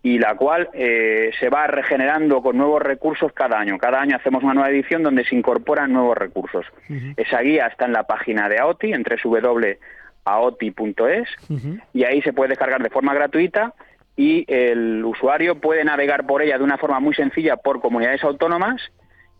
y 0.02 0.18
la 0.18 0.34
cual 0.34 0.68
eh, 0.74 1.30
se 1.38 1.48
va 1.48 1.66
regenerando 1.66 2.42
con 2.42 2.58
nuevos 2.58 2.82
recursos 2.82 3.32
cada 3.32 3.58
año. 3.58 3.78
Cada 3.78 4.00
año 4.00 4.16
hacemos 4.16 4.42
una 4.42 4.54
nueva 4.54 4.70
edición 4.70 5.02
donde 5.02 5.24
se 5.24 5.34
incorporan 5.34 5.92
nuevos 5.92 6.16
recursos. 6.16 6.66
Esa 7.16 7.40
guía 7.40 7.66
está 7.66 7.86
en 7.86 7.92
la 7.92 8.04
página 8.04 8.48
de 8.48 8.58
AOTI, 8.58 8.92
en 8.92 9.04
www.aoti.es, 10.24 11.28
y 11.92 12.04
ahí 12.04 12.22
se 12.22 12.32
puede 12.32 12.50
descargar 12.50 12.82
de 12.82 12.90
forma 12.90 13.14
gratuita 13.14 13.74
y 14.16 14.44
el 14.52 15.04
usuario 15.04 15.60
puede 15.60 15.84
navegar 15.84 16.26
por 16.26 16.42
ella 16.42 16.58
de 16.58 16.64
una 16.64 16.78
forma 16.78 17.00
muy 17.00 17.14
sencilla 17.14 17.56
por 17.56 17.80
comunidades 17.80 18.22
autónomas 18.22 18.80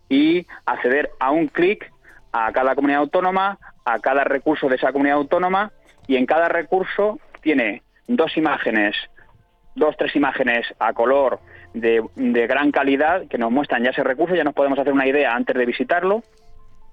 y 0.09 0.45
acceder 0.65 1.11
a 1.19 1.31
un 1.31 1.47
clic 1.47 1.91
a 2.31 2.51
cada 2.51 2.75
comunidad 2.75 3.01
autónoma, 3.01 3.59
a 3.85 3.99
cada 3.99 4.23
recurso 4.23 4.69
de 4.69 4.75
esa 4.75 4.91
comunidad 4.91 5.17
autónoma, 5.17 5.71
y 6.07 6.15
en 6.15 6.25
cada 6.25 6.49
recurso 6.49 7.19
tiene 7.41 7.83
dos 8.07 8.35
imágenes 8.37 8.95
dos, 9.75 9.95
tres 9.97 10.15
imágenes 10.15 10.65
a 10.79 10.93
color 10.93 11.39
de, 11.73 12.03
gran 12.15 12.71
calidad 12.71 13.27
que 13.27 13.37
nos 13.37 13.51
muestran 13.51 13.83
ya 13.83 13.91
ese 13.91 14.03
recurso, 14.03 14.35
ya 14.35 14.43
nos 14.43 14.53
podemos 14.53 14.77
hacer 14.79 14.93
una 14.93 15.07
idea 15.07 15.33
antes 15.33 15.55
de 15.55 15.65
visitarlo 15.65 16.23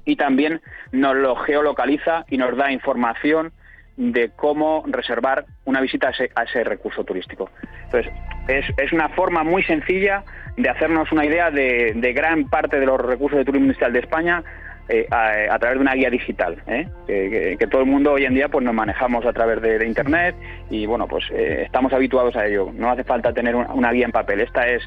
y 0.04 0.16
también 0.16 0.61
nos 0.92 1.16
lo 1.16 1.37
geolocaliza 1.37 2.25
y 2.28 2.38
nos 2.38 2.57
da 2.57 2.73
información 2.73 3.52
de 3.99 4.31
cómo 4.31 4.85
reservar 4.87 5.45
una 5.64 5.81
visita 5.81 6.12
a 6.35 6.43
ese, 6.45 6.64
recurso 6.64 7.05
turístico. 7.05 7.50
Entonces, 7.85 8.12
es, 8.49 8.93
una 8.93 9.09
forma 9.11 9.43
muy 9.43 9.62
sencilla 9.64 10.23
de 10.57 10.71
hacernos 10.71 11.11
una 11.12 11.25
idea 11.25 11.50
de, 11.50 11.93
de 11.95 12.12
gran 12.12 12.49
parte 12.49 12.78
de 12.78 12.87
los 12.87 13.00
recursos 13.00 13.38
de 13.38 13.45
turismo 13.45 13.67
industrial 13.67 13.93
de 13.93 13.99
España 13.99 14.45
eh, 14.90 15.07
a, 15.11 15.59
través 15.59 15.76
de 15.76 15.83
una 15.83 15.93
guía 15.93 16.09
digital, 16.09 16.62
¿eh? 16.67 16.88
que, 17.07 17.67
todo 17.67 17.83
el 17.83 17.87
mundo 17.87 18.12
hoy 18.12 18.25
en 18.25 18.33
día 18.33 18.49
pues 18.49 18.64
nos 18.64 18.73
manejamos 18.73 19.26
a 19.26 19.35
través 19.35 19.61
de, 19.61 19.87
internet 19.87 20.35
y 20.71 20.87
bueno 20.87 21.07
pues 21.07 21.26
eh, 21.31 21.64
estamos 21.67 21.93
habituados 21.93 22.35
a 22.37 22.47
ello. 22.47 22.71
No 22.73 22.90
hace 22.90 23.05
falta 23.05 23.35
tener 23.35 23.55
una, 23.55 23.93
guía 23.93 24.07
en 24.07 24.12
papel. 24.12 24.40
Esta 24.40 24.67
es 24.67 24.83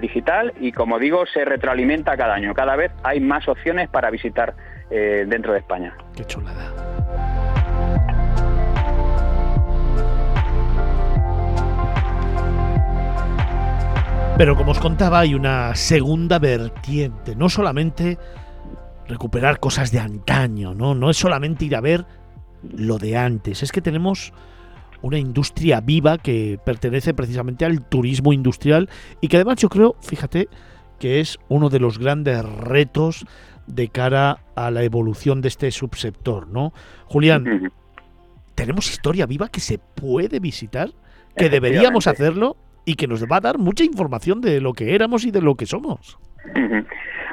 digital 0.00 0.52
y 0.60 0.72
como 0.72 0.98
digo 0.98 1.24
se 1.26 1.44
retroalimenta 1.44 2.16
cada 2.16 2.34
año. 2.34 2.52
Cada 2.52 2.74
vez 2.74 2.90
hay 3.04 3.20
más 3.20 3.46
opciones 3.46 3.88
para 3.88 4.10
visitar 4.10 4.54
dentro 4.90 5.52
de 5.52 5.60
España. 5.60 5.96
Qué 6.16 6.24
chulada. 6.24 6.97
Pero 14.38 14.56
como 14.56 14.70
os 14.70 14.78
contaba, 14.78 15.18
hay 15.18 15.34
una 15.34 15.74
segunda 15.74 16.38
vertiente, 16.38 17.34
no 17.34 17.48
solamente 17.48 18.18
recuperar 19.08 19.58
cosas 19.58 19.90
de 19.90 19.98
antaño, 19.98 20.74
¿no? 20.74 20.94
No 20.94 21.10
es 21.10 21.16
solamente 21.16 21.64
ir 21.64 21.74
a 21.74 21.80
ver 21.80 22.06
lo 22.62 22.98
de 22.98 23.16
antes, 23.16 23.64
es 23.64 23.72
que 23.72 23.82
tenemos 23.82 24.32
una 25.02 25.18
industria 25.18 25.80
viva 25.80 26.18
que 26.18 26.56
pertenece 26.64 27.14
precisamente 27.14 27.64
al 27.64 27.84
turismo 27.88 28.32
industrial 28.32 28.88
y 29.20 29.26
que 29.26 29.38
además 29.38 29.56
yo 29.56 29.68
creo, 29.68 29.96
fíjate, 30.02 30.48
que 31.00 31.18
es 31.18 31.38
uno 31.48 31.68
de 31.68 31.80
los 31.80 31.98
grandes 31.98 32.44
retos 32.44 33.26
de 33.66 33.88
cara 33.88 34.44
a 34.54 34.70
la 34.70 34.84
evolución 34.84 35.40
de 35.40 35.48
este 35.48 35.72
subsector, 35.72 36.46
¿no? 36.46 36.72
Julián, 37.06 37.72
tenemos 38.54 38.88
historia 38.88 39.26
viva 39.26 39.48
que 39.48 39.58
se 39.58 39.78
puede 39.78 40.38
visitar, 40.38 40.92
que 41.36 41.50
deberíamos 41.50 42.06
hacerlo 42.06 42.56
y 42.88 42.94
que 42.94 43.06
nos 43.06 43.22
va 43.26 43.36
a 43.36 43.40
dar 43.40 43.58
mucha 43.58 43.84
información 43.84 44.40
de 44.40 44.62
lo 44.62 44.72
que 44.72 44.94
éramos 44.94 45.26
y 45.26 45.30
de 45.30 45.42
lo 45.42 45.56
que 45.56 45.66
somos. 45.66 46.18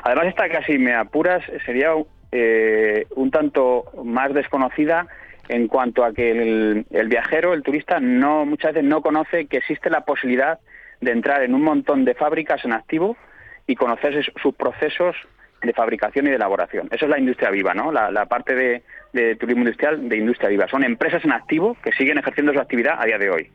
Además, 0.03 0.25
esta 0.25 0.49
casi 0.49 0.77
me 0.77 0.93
apuras 0.93 1.43
sería 1.65 1.91
eh, 2.33 3.07
un 3.15 3.31
tanto 3.31 3.85
más 4.03 4.33
desconocida 4.33 5.07
en 5.47 5.69
cuanto 5.69 6.03
a 6.03 6.11
que 6.11 6.31
el, 6.31 7.07
viajero, 7.07 7.53
el 7.53 7.63
turista, 7.63 8.01
no 8.01 8.45
muchas 8.45 8.73
veces 8.73 8.89
no 8.89 9.01
conoce 9.01 9.45
que 9.45 9.57
existe 9.57 9.89
la 9.89 10.01
posibilidad 10.01 10.59
de 10.99 11.11
entrar 11.11 11.41
en 11.41 11.55
un 11.55 11.61
montón 11.61 12.03
de 12.03 12.15
fábricas 12.15 12.65
en 12.65 12.73
activo 12.73 13.15
y 13.65 13.75
conocer 13.75 14.25
sus 14.41 14.53
procesos 14.55 15.15
de 15.61 15.71
fabricación 15.71 16.27
y 16.27 16.31
de 16.31 16.35
elaboración. 16.35 16.89
Eso 16.91 17.05
es 17.05 17.11
la 17.11 17.19
industria 17.19 17.49
viva, 17.49 17.73
¿no? 17.73 17.93
La, 17.93 18.25
parte 18.25 18.55
de, 19.13 19.35
turismo 19.37 19.61
industrial 19.61 20.09
de 20.09 20.17
industria 20.17 20.49
viva. 20.49 20.67
Son 20.67 20.83
empresas 20.83 21.23
en 21.23 21.31
activo 21.31 21.77
que 21.81 21.93
siguen 21.93 22.17
ejerciendo 22.17 22.51
su 22.51 22.59
actividad 22.59 22.99
a 22.99 23.05
día 23.05 23.17
de 23.17 23.29
hoy. 23.29 23.49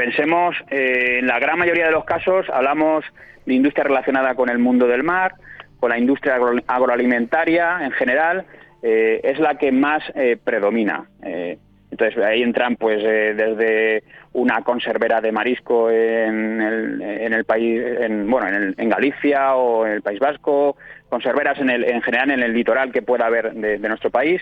Pensemos, 0.00 0.56
eh, 0.70 1.18
en 1.18 1.26
la 1.26 1.38
gran 1.38 1.58
mayoría 1.58 1.84
de 1.84 1.90
los 1.90 2.06
casos 2.06 2.46
hablamos 2.48 3.04
de 3.44 3.52
industria 3.52 3.84
relacionada 3.84 4.34
con 4.34 4.48
el 4.48 4.58
mundo 4.58 4.86
del 4.86 5.02
mar, 5.02 5.34
con 5.78 5.90
la 5.90 5.98
industria 5.98 6.38
agroalimentaria 6.66 7.84
en 7.84 7.90
general, 7.90 8.46
eh, 8.82 9.20
es 9.22 9.38
la 9.38 9.56
que 9.56 9.70
más 9.70 10.02
eh, 10.14 10.38
predomina. 10.42 11.04
Eh, 11.22 11.58
entonces 11.90 12.16
ahí 12.24 12.40
entran 12.40 12.76
pues 12.76 13.02
desde 13.02 14.02
una 14.32 14.62
conservera 14.62 15.20
de 15.20 15.32
marisco 15.32 15.90
en 15.90 16.62
el, 16.62 17.44
país, 17.44 17.82
en, 18.00 18.30
bueno, 18.30 18.48
en, 18.74 18.88
Galicia 18.88 19.54
o 19.54 19.84
en 19.84 19.92
el 19.92 20.02
País 20.02 20.18
Vasco, 20.18 20.78
conserveras 21.10 21.58
en, 21.58 21.68
el, 21.68 21.84
en 21.84 22.00
general 22.00 22.30
en 22.30 22.42
el 22.42 22.54
litoral 22.54 22.90
que 22.90 23.02
pueda 23.02 23.26
haber 23.26 23.52
de, 23.52 23.76
de 23.76 23.88
nuestro 23.90 24.08
país. 24.10 24.40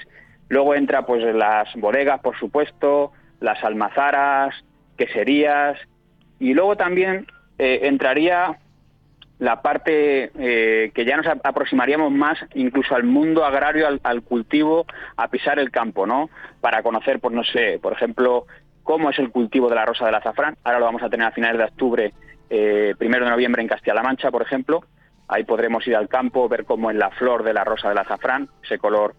Luego 0.50 0.76
entra 0.76 1.04
pues 1.04 1.24
las 1.34 1.74
bodegas, 1.74 2.20
por 2.20 2.38
supuesto, 2.38 3.10
las 3.40 3.64
almazaras, 3.64 4.54
queserías 4.98 5.78
y 6.38 6.52
luego 6.52 6.76
también 6.76 7.26
entraría 7.58 8.58
la 9.38 9.62
parte 9.62 10.30
eh, 10.36 10.90
que 10.94 11.04
ya 11.04 11.16
nos 11.16 11.26
aproximaríamos 11.26 12.10
más 12.10 12.38
incluso 12.54 12.94
al 12.94 13.04
mundo 13.04 13.44
agrario, 13.44 13.86
al, 14.02 14.22
cultivo, 14.22 14.86
a 15.16 15.28
pisar 15.28 15.58
el 15.58 15.70
campo, 15.70 16.06
¿no? 16.06 16.28
Para 16.60 16.82
conocer, 16.82 17.20
pues 17.20 17.34
no 17.34 17.44
sé, 17.44 17.78
por 17.80 17.92
ejemplo, 17.92 18.46
cómo 18.82 19.10
es 19.10 19.18
el 19.18 19.30
cultivo 19.30 19.68
de 19.68 19.76
la 19.76 19.84
rosa 19.84 20.06
del 20.06 20.16
azafrán. 20.16 20.56
Ahora 20.64 20.80
lo 20.80 20.86
vamos 20.86 21.02
a 21.02 21.08
tener 21.08 21.26
a 21.26 21.32
finales 21.32 21.58
de 21.58 21.64
octubre, 21.64 22.12
eh, 22.50 22.94
primero 22.98 23.24
de 23.24 23.30
noviembre 23.30 23.62
en 23.62 23.68
Castilla-La 23.68 24.02
Mancha, 24.02 24.30
por 24.30 24.42
ejemplo. 24.42 24.84
Ahí 25.28 25.44
podremos 25.44 25.86
ir 25.86 25.94
al 25.94 26.08
campo, 26.08 26.48
ver 26.48 26.64
cómo 26.64 26.90
es 26.90 26.96
la 26.96 27.10
flor 27.10 27.44
de 27.44 27.52
la 27.52 27.62
rosa 27.62 27.90
del 27.90 27.98
azafrán, 27.98 28.48
ese 28.62 28.78
color 28.78 29.14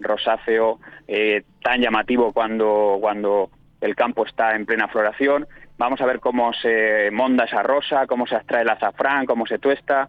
rosáceo 0.00 0.80
eh, 1.06 1.44
tan 1.62 1.80
llamativo 1.80 2.32
cuando, 2.32 2.98
cuando 3.00 3.50
el 3.82 3.94
campo 3.94 4.24
está 4.24 4.56
en 4.56 4.64
plena 4.64 4.88
floración 4.88 5.46
vamos 5.82 6.00
a 6.00 6.06
ver 6.06 6.20
cómo 6.20 6.52
se 6.52 7.10
monda 7.10 7.44
esa 7.44 7.62
rosa, 7.62 8.06
cómo 8.06 8.24
se 8.26 8.36
extrae 8.36 8.62
el 8.62 8.70
azafrán, 8.70 9.26
cómo 9.26 9.46
se 9.46 9.58
tuesta, 9.58 10.08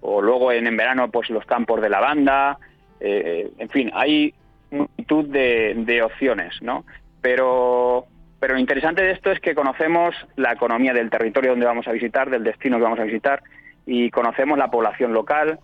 o 0.00 0.20
luego 0.20 0.50
en, 0.50 0.76
verano 0.76 1.12
pues 1.12 1.30
los 1.30 1.46
campos 1.46 1.80
de 1.80 1.88
lavanda, 1.88 2.58
eh, 2.98 3.52
en 3.56 3.68
fin, 3.68 3.92
hay 3.94 4.34
multitud 4.72 5.26
de, 5.26 6.02
opciones, 6.02 6.60
¿no? 6.60 6.84
Pero, 7.20 8.06
pero 8.40 8.54
lo 8.54 8.60
interesante 8.60 9.02
de 9.02 9.12
esto 9.12 9.30
es 9.30 9.38
que 9.38 9.54
conocemos 9.54 10.14
la 10.34 10.52
economía 10.52 10.92
del 10.92 11.08
territorio 11.08 11.50
donde 11.50 11.66
vamos 11.66 11.86
a 11.86 11.92
visitar, 11.92 12.28
del 12.28 12.42
destino 12.42 12.78
que 12.78 12.82
vamos 12.82 12.98
a 12.98 13.04
visitar, 13.04 13.44
y 13.86 14.10
conocemos 14.10 14.58
la 14.58 14.72
población 14.72 15.12
local, 15.12 15.60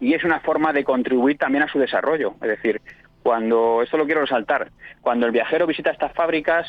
y 0.00 0.14
es 0.14 0.24
una 0.24 0.40
forma 0.40 0.72
de 0.72 0.82
contribuir 0.82 1.38
también 1.38 1.62
a 1.62 1.68
su 1.68 1.78
desarrollo. 1.78 2.34
Es 2.42 2.48
decir, 2.48 2.80
cuando, 3.24 3.80
esto 3.82 3.96
lo 3.96 4.04
quiero 4.04 4.20
resaltar, 4.20 4.70
cuando 5.00 5.24
el 5.24 5.32
viajero 5.32 5.66
visita 5.66 5.90
estas 5.90 6.12
fábricas, 6.12 6.66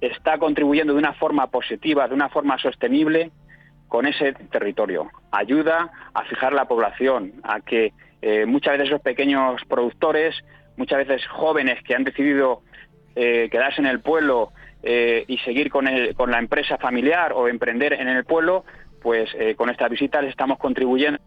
está 0.00 0.38
contribuyendo 0.38 0.94
de 0.94 0.98
una 0.98 1.12
forma 1.12 1.48
positiva, 1.48 2.08
de 2.08 2.14
una 2.14 2.30
forma 2.30 2.56
sostenible 2.56 3.30
con 3.86 4.06
ese 4.06 4.32
territorio. 4.50 5.10
Ayuda 5.30 5.90
a 6.14 6.24
fijar 6.24 6.54
la 6.54 6.64
población, 6.64 7.34
a 7.42 7.60
que 7.60 7.92
eh, 8.22 8.46
muchas 8.46 8.78
veces 8.78 8.88
esos 8.88 9.02
pequeños 9.02 9.60
productores, 9.68 10.34
muchas 10.78 11.06
veces 11.06 11.26
jóvenes 11.26 11.82
que 11.84 11.94
han 11.94 12.04
decidido 12.04 12.62
eh, 13.14 13.50
quedarse 13.50 13.82
en 13.82 13.86
el 13.86 14.00
pueblo 14.00 14.52
eh, 14.82 15.26
y 15.28 15.36
seguir 15.40 15.68
con, 15.68 15.86
con 16.16 16.30
la 16.30 16.38
empresa 16.38 16.78
familiar 16.78 17.34
o 17.34 17.46
emprender 17.46 17.92
en 17.92 18.08
el 18.08 18.24
pueblo, 18.24 18.64
pues 19.02 19.30
con 19.56 19.68
estas 19.68 19.90
visitas 19.90 20.24
estamos 20.24 20.58
contribuyendo 20.58 21.20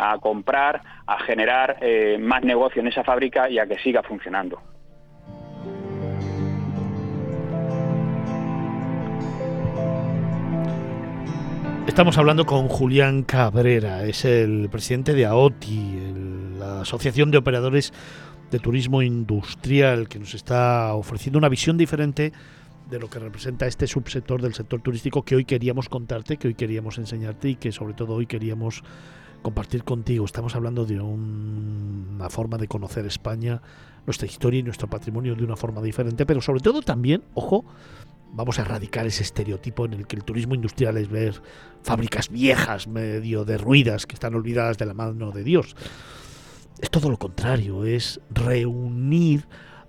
a 0.00 0.18
comprar, 0.18 0.80
a 1.06 1.18
generar 1.20 1.78
más 2.18 2.42
negocio 2.42 2.80
en 2.80 2.88
esa 2.88 3.04
fábrica 3.04 3.50
y 3.50 3.58
a 3.58 3.66
que 3.66 3.78
siga 3.78 4.02
funcionando. 4.02 4.60
Estamos 11.86 12.16
hablando 12.18 12.46
con 12.46 12.68
Julián 12.68 13.24
Cabrera, 13.24 14.04
es 14.04 14.24
el 14.24 14.68
presidente 14.70 15.12
de 15.12 15.26
AOTI, 15.26 16.14
la 16.58 16.82
Asociación 16.82 17.30
de 17.30 17.38
Operadores 17.38 17.92
de 18.50 18.58
Turismo 18.58 19.02
Industrial, 19.02 20.08
que 20.08 20.18
nos 20.18 20.34
está 20.34 20.94
ofreciendo 20.94 21.38
una 21.38 21.48
visión 21.48 21.76
diferente 21.76 22.32
de 22.88 22.98
lo 22.98 23.10
que 23.10 23.18
representa 23.18 23.66
este 23.66 23.86
subsector 23.86 24.40
del 24.40 24.54
sector 24.54 24.80
turístico 24.80 25.22
que 25.24 25.36
hoy 25.36 25.44
queríamos 25.44 25.88
contarte, 25.88 26.36
que 26.36 26.48
hoy 26.48 26.54
queríamos 26.54 26.96
enseñarte 26.98 27.48
y 27.50 27.56
que 27.56 27.72
sobre 27.72 27.94
todo 27.94 28.14
hoy 28.14 28.26
queríamos 28.26 28.82
compartir 29.42 29.84
contigo. 29.84 30.24
Estamos 30.24 30.54
hablando 30.54 30.84
de 30.84 31.00
una 31.00 32.28
forma 32.30 32.58
de 32.58 32.68
conocer 32.68 33.06
España, 33.06 33.60
nuestra 34.06 34.26
historia 34.26 34.60
y 34.60 34.62
nuestro 34.62 34.88
patrimonio 34.88 35.34
de 35.34 35.44
una 35.44 35.56
forma 35.56 35.82
diferente, 35.82 36.26
pero 36.26 36.40
sobre 36.40 36.60
todo 36.60 36.82
también, 36.82 37.22
ojo, 37.34 37.64
vamos 38.32 38.58
a 38.58 38.62
erradicar 38.62 39.06
ese 39.06 39.22
estereotipo 39.22 39.84
en 39.86 39.94
el 39.94 40.06
que 40.06 40.16
el 40.16 40.24
turismo 40.24 40.54
industrial 40.54 40.96
es 40.96 41.08
ver 41.08 41.42
fábricas 41.82 42.28
viejas, 42.28 42.86
medio 42.86 43.44
derruidas, 43.44 44.06
que 44.06 44.14
están 44.14 44.34
olvidadas 44.34 44.78
de 44.78 44.86
la 44.86 44.94
mano 44.94 45.30
de 45.32 45.44
Dios. 45.44 45.76
Es 46.80 46.90
todo 46.90 47.10
lo 47.10 47.18
contrario, 47.18 47.84
es 47.84 48.20
reunir 48.30 49.46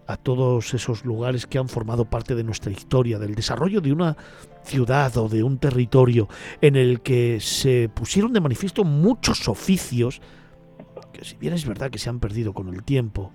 a 0.08 0.18
todos 0.18 0.74
esos 0.74 1.06
lugares 1.06 1.46
que 1.48 1.58
han 1.58 1.70
formado 1.70 2.06
parte 2.06 2.36
de 2.36 2.44
nuestra 2.44 2.72
historia, 2.72 3.18
del 3.18 3.36
desarrollo 3.36 3.80
de 3.80 3.94
una 3.94 4.18
ciudad 4.64 5.16
o 5.18 5.30
de 5.30 5.44
un 5.44 5.58
territorio 5.58 6.28
en 6.62 6.76
el 6.76 7.02
que 7.02 7.40
se 7.40 7.90
pusieron 7.94 8.34
de 8.34 8.42
manifiesto 8.42 8.84
muchos 8.84 9.48
oficios 9.48 10.22
que 11.12 11.26
si 11.26 11.36
bien 11.38 11.54
es 11.54 11.66
verdad 11.66 11.90
que 11.90 12.00
se 12.00 12.10
han 12.10 12.20
perdido 12.20 12.54
con 12.54 12.70
el 12.70 12.84
tiempo, 12.84 13.32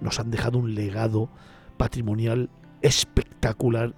nos 0.00 0.18
han 0.18 0.30
dejado 0.30 0.58
un 0.58 0.74
legado 0.74 1.28
patrimonial 1.76 2.50
espectacular 2.82 3.94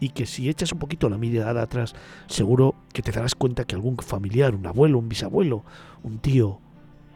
y 0.00 0.08
que 0.08 0.26
si 0.26 0.48
echas 0.48 0.72
un 0.72 0.78
poquito 0.78 1.08
la 1.08 1.18
mirada 1.18 1.62
atrás, 1.62 1.94
seguro 2.26 2.74
que 2.92 3.02
te 3.02 3.12
darás 3.12 3.34
cuenta 3.34 3.64
que 3.64 3.74
algún 3.74 3.96
familiar, 3.98 4.54
un 4.54 4.66
abuelo, 4.66 4.98
un 4.98 5.08
bisabuelo, 5.08 5.64
un 6.02 6.18
tío 6.18 6.60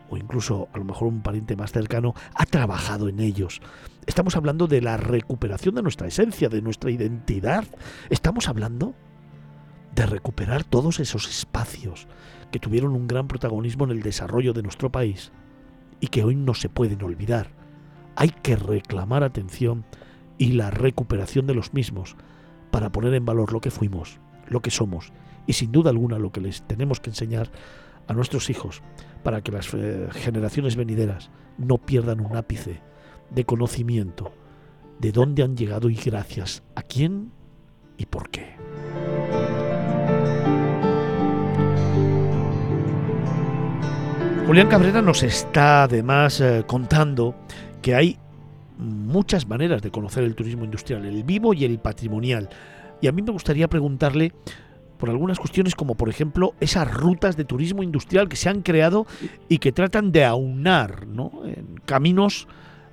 o 0.08 0.16
incluso 0.16 0.68
a 0.72 0.78
lo 0.78 0.84
mejor 0.84 1.08
un 1.08 1.22
pariente 1.22 1.56
más 1.56 1.72
cercano 1.72 2.14
ha 2.34 2.46
trabajado 2.46 3.08
en 3.08 3.20
ellos. 3.20 3.60
Estamos 4.06 4.36
hablando 4.36 4.66
de 4.66 4.80
la 4.80 4.96
recuperación 4.96 5.74
de 5.74 5.82
nuestra 5.82 6.06
esencia, 6.06 6.48
de 6.48 6.62
nuestra 6.62 6.90
identidad. 6.90 7.64
Estamos 8.10 8.48
hablando 8.48 8.94
de 9.94 10.06
recuperar 10.06 10.64
todos 10.64 11.00
esos 11.00 11.28
espacios 11.28 12.06
que 12.52 12.58
tuvieron 12.58 12.92
un 12.92 13.08
gran 13.08 13.28
protagonismo 13.28 13.84
en 13.84 13.90
el 13.90 14.02
desarrollo 14.02 14.52
de 14.52 14.62
nuestro 14.62 14.92
país 14.92 15.32
y 16.00 16.08
que 16.08 16.22
hoy 16.22 16.36
no 16.36 16.54
se 16.54 16.68
pueden 16.68 17.02
olvidar. 17.02 17.50
Hay 18.14 18.30
que 18.30 18.56
reclamar 18.56 19.24
atención 19.24 19.84
y 20.38 20.52
la 20.52 20.70
recuperación 20.70 21.46
de 21.46 21.54
los 21.54 21.74
mismos 21.74 22.16
para 22.70 22.92
poner 22.92 23.14
en 23.14 23.24
valor 23.24 23.52
lo 23.52 23.60
que 23.60 23.70
fuimos, 23.70 24.20
lo 24.48 24.60
que 24.60 24.70
somos 24.70 25.12
y 25.46 25.54
sin 25.54 25.72
duda 25.72 25.90
alguna 25.90 26.18
lo 26.18 26.30
que 26.30 26.40
les 26.40 26.62
tenemos 26.62 27.00
que 27.00 27.10
enseñar 27.10 27.50
a 28.06 28.12
nuestros 28.12 28.50
hijos 28.50 28.82
para 29.26 29.40
que 29.40 29.50
las 29.50 29.74
eh, 29.74 30.06
generaciones 30.12 30.76
venideras 30.76 31.32
no 31.58 31.78
pierdan 31.78 32.20
un 32.20 32.36
ápice 32.36 32.80
de 33.28 33.44
conocimiento 33.44 34.32
de 35.00 35.10
dónde 35.10 35.42
han 35.42 35.56
llegado 35.56 35.90
y 35.90 35.96
gracias 35.96 36.62
a 36.76 36.82
quién 36.82 37.32
y 37.98 38.06
por 38.06 38.30
qué. 38.30 38.54
Julián 44.46 44.68
Cabrera 44.68 45.02
nos 45.02 45.24
está 45.24 45.82
además 45.82 46.40
eh, 46.40 46.62
contando 46.64 47.34
que 47.82 47.96
hay 47.96 48.20
muchas 48.78 49.48
maneras 49.48 49.82
de 49.82 49.90
conocer 49.90 50.22
el 50.22 50.36
turismo 50.36 50.64
industrial, 50.64 51.04
el 51.04 51.24
vivo 51.24 51.52
y 51.52 51.64
el 51.64 51.80
patrimonial. 51.80 52.48
Y 53.00 53.08
a 53.08 53.12
mí 53.12 53.22
me 53.22 53.32
gustaría 53.32 53.66
preguntarle 53.66 54.32
por 54.96 55.10
algunas 55.10 55.38
cuestiones 55.38 55.74
como 55.74 55.94
por 55.94 56.08
ejemplo 56.08 56.54
esas 56.60 56.92
rutas 56.92 57.36
de 57.36 57.44
turismo 57.44 57.82
industrial 57.82 58.28
que 58.28 58.36
se 58.36 58.48
han 58.48 58.62
creado 58.62 59.06
y 59.48 59.58
que 59.58 59.72
tratan 59.72 60.12
de 60.12 60.24
aunar 60.24 61.06
¿no? 61.06 61.32
en 61.44 61.78
caminos 61.84 62.48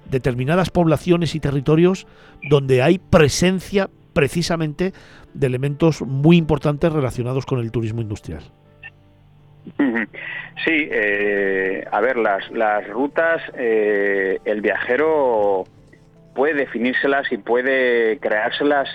determinadas 0.10 0.70
poblaciones 0.70 1.36
y 1.36 1.40
territorios 1.40 2.08
donde 2.50 2.82
hay 2.82 3.00
presencia 3.00 3.90
precisamente 4.14 4.94
de 5.34 5.48
elementos 5.48 6.02
muy 6.02 6.38
importantes 6.38 6.92
relacionados 6.92 7.46
con 7.46 7.60
el 7.60 7.72
turismo 7.72 8.02
industrial. 8.02 8.44
Sí, 10.66 10.88
eh, 10.92 11.86
a 11.92 12.02
ver, 12.02 12.18
las, 12.18 12.50
las 12.52 12.88
rutas, 12.90 13.42
eh, 13.58 14.40
el 14.46 14.62
viajero 14.62 15.64
puede 16.36 16.54
definírselas 16.54 17.32
y 17.32 17.38
puede 17.38 18.20
creárselas 18.20 18.90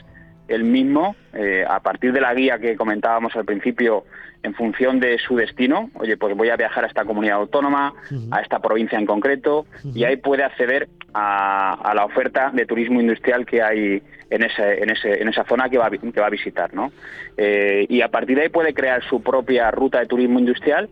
él 0.49 0.65
mismo, 0.65 1.15
eh, 1.35 1.65
a 1.69 1.81
partir 1.81 2.13
de 2.13 2.21
la 2.21 2.35
guía 2.35 2.59
que 2.59 2.77
comentábamos 2.77 3.37
al 3.37 3.45
principio, 3.45 4.05
en 4.43 4.55
función 4.55 5.01
de 5.01 5.19
su 5.19 5.37
destino, 5.37 5.91
oye, 5.95 6.17
pues 6.17 6.37
voy 6.37 6.49
a 6.49 6.57
viajar 6.57 6.85
a 6.85 6.87
esta 6.87 7.05
comunidad 7.05 7.39
autónoma, 7.39 7.93
a 8.31 8.41
esta 8.41 8.61
provincia 8.61 8.99
en 8.99 9.05
concreto, 9.05 9.67
y 9.95 10.05
ahí 10.05 10.17
puede 10.17 10.45
acceder 10.45 10.89
a, 11.13 11.93
la 11.95 12.05
oferta 12.05 12.51
de 12.53 12.65
turismo 12.65 13.01
industrial 13.01 13.45
que 13.45 13.63
hay 13.63 14.03
en, 14.31 14.45
ese, 14.45 14.83
en, 14.83 14.91
ese, 14.91 15.21
en 15.21 15.29
esa 15.29 15.45
zona 15.45 15.69
que 15.69 15.79
va, 15.79 15.91
que 15.91 16.21
va 16.21 16.27
a 16.27 16.31
visitar, 16.31 16.73
¿no? 16.73 16.93
Eh, 17.37 17.87
y 17.89 18.01
a 18.01 18.09
partir 18.09 18.37
de 18.37 18.45
ahí 18.45 18.49
puede 18.49 18.75
crear 18.75 19.03
su 19.09 19.23
propia 19.23 19.71
ruta 19.71 19.99
de 20.01 20.07
turismo 20.07 20.39
industrial 20.39 20.89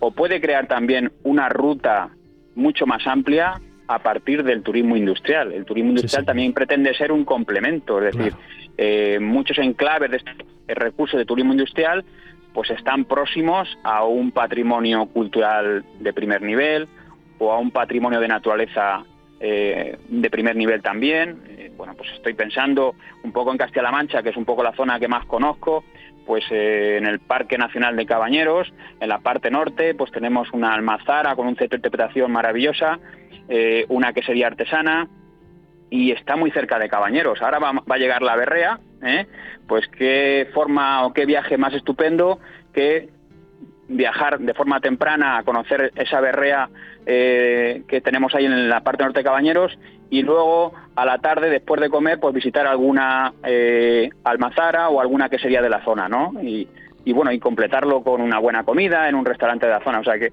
o 0.00 0.10
puede 0.10 0.40
crear 0.40 0.66
también 0.66 1.12
una 1.22 1.48
ruta 1.48 2.10
mucho 2.54 2.86
más 2.86 3.06
amplia 3.06 3.60
a 3.86 3.98
partir 4.00 4.42
del 4.42 4.62
turismo 4.62 4.96
industrial. 4.96 5.52
El 5.52 5.64
turismo 5.64 5.90
industrial 5.90 6.24
también 6.24 6.52
pretende 6.52 6.94
ser 6.94 7.12
un 7.12 7.24
complemento, 7.24 8.02
es 8.02 8.16
decir, 8.16 8.34
eh, 8.78 9.18
muchos 9.20 9.58
enclaves 9.58 10.10
de 10.10 10.16
este 10.18 10.32
recurso 10.68 11.18
de 11.18 11.24
turismo 11.24 11.52
industrial 11.52 12.04
pues 12.54 12.70
están 12.70 13.04
próximos 13.04 13.68
a 13.82 14.04
un 14.04 14.30
patrimonio 14.30 15.06
cultural 15.06 15.84
de 16.00 16.12
primer 16.12 16.42
nivel 16.42 16.88
o 17.38 17.50
a 17.52 17.58
un 17.58 17.70
patrimonio 17.70 18.20
de 18.20 18.28
naturaleza 18.28 19.04
eh, 19.40 19.98
de 20.08 20.30
primer 20.30 20.54
nivel 20.56 20.82
también. 20.82 21.42
Eh, 21.48 21.72
bueno, 21.76 21.94
pues 21.94 22.10
estoy 22.12 22.34
pensando 22.34 22.94
un 23.22 23.32
poco 23.32 23.52
en 23.52 23.58
Castilla-La 23.58 23.90
Mancha, 23.90 24.22
que 24.22 24.30
es 24.30 24.36
un 24.36 24.44
poco 24.44 24.62
la 24.62 24.74
zona 24.74 25.00
que 25.00 25.08
más 25.08 25.24
conozco, 25.26 25.84
pues 26.26 26.44
en 26.50 27.06
el 27.06 27.18
Parque 27.20 27.58
Nacional 27.58 27.96
de 27.96 28.06
Cabañeros, 28.06 28.72
en 29.00 29.08
la 29.08 29.18
parte 29.18 29.50
norte, 29.50 29.94
pues 29.94 30.12
tenemos 30.12 30.48
una 30.52 30.72
almazara 30.74 31.34
con 31.34 31.48
un 31.48 31.56
centro 31.56 31.76
de 31.76 31.78
interpretación 31.78 32.30
maravillosa, 32.30 33.00
una 33.88 34.12
que 34.12 34.22
sería 34.22 34.46
artesana, 34.46 35.08
y 35.92 36.10
está 36.10 36.36
muy 36.36 36.50
cerca 36.52 36.78
de 36.78 36.88
Cabañeros. 36.88 37.42
Ahora 37.42 37.58
va, 37.58 37.82
a 37.86 37.98
llegar 37.98 38.22
la 38.22 38.34
berrea, 38.34 38.80
¿eh? 39.02 39.26
pues 39.68 39.86
qué 39.88 40.48
forma 40.54 41.04
o 41.04 41.12
qué 41.12 41.26
viaje 41.26 41.58
más 41.58 41.74
estupendo 41.74 42.38
que 42.72 43.10
viajar 43.88 44.38
de 44.38 44.54
forma 44.54 44.80
temprana 44.80 45.36
a 45.36 45.42
conocer 45.42 45.92
esa 45.96 46.22
berrea 46.22 46.70
eh, 47.04 47.82
que 47.86 48.00
tenemos 48.00 48.34
ahí 48.34 48.46
en 48.46 48.70
la 48.70 48.80
parte 48.80 49.04
norte 49.04 49.18
de 49.18 49.24
Cabañeros 49.24 49.78
y 50.08 50.22
luego 50.22 50.72
a 50.96 51.04
la 51.04 51.18
tarde, 51.18 51.50
después 51.50 51.78
de 51.78 51.90
comer, 51.90 52.18
pues 52.18 52.34
visitar 52.34 52.66
alguna 52.66 53.34
eh, 53.44 54.08
almazara 54.24 54.88
o 54.88 54.98
alguna 54.98 55.28
que 55.28 55.38
sería 55.38 55.60
de 55.60 55.68
la 55.68 55.84
zona, 55.84 56.08
¿no? 56.08 56.32
Y, 56.42 56.68
y 57.04 57.12
bueno, 57.12 57.32
y 57.32 57.38
completarlo 57.38 58.02
con 58.02 58.22
una 58.22 58.38
buena 58.38 58.64
comida 58.64 59.10
en 59.10 59.14
un 59.14 59.26
restaurante 59.26 59.66
de 59.66 59.72
la 59.72 59.84
zona. 59.84 60.00
O 60.00 60.04
sea 60.04 60.18
que 60.18 60.32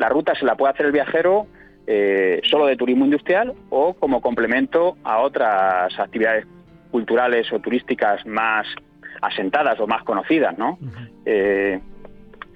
la 0.00 0.08
ruta 0.08 0.34
se 0.34 0.44
la 0.44 0.56
puede 0.56 0.72
hacer 0.72 0.86
el 0.86 0.92
viajero 0.92 1.46
eh, 1.88 2.40
solo 2.44 2.66
de 2.66 2.76
turismo 2.76 3.04
industrial 3.04 3.54
o 3.70 3.94
como 3.94 4.20
complemento 4.20 4.96
a 5.04 5.18
otras 5.18 5.98
actividades 5.98 6.44
culturales 6.90 7.52
o 7.52 7.60
turísticas 7.60 8.26
más 8.26 8.66
asentadas 9.22 9.78
o 9.78 9.86
más 9.86 10.02
conocidas, 10.02 10.58
¿no? 10.58 10.78
Eh, 11.24 11.80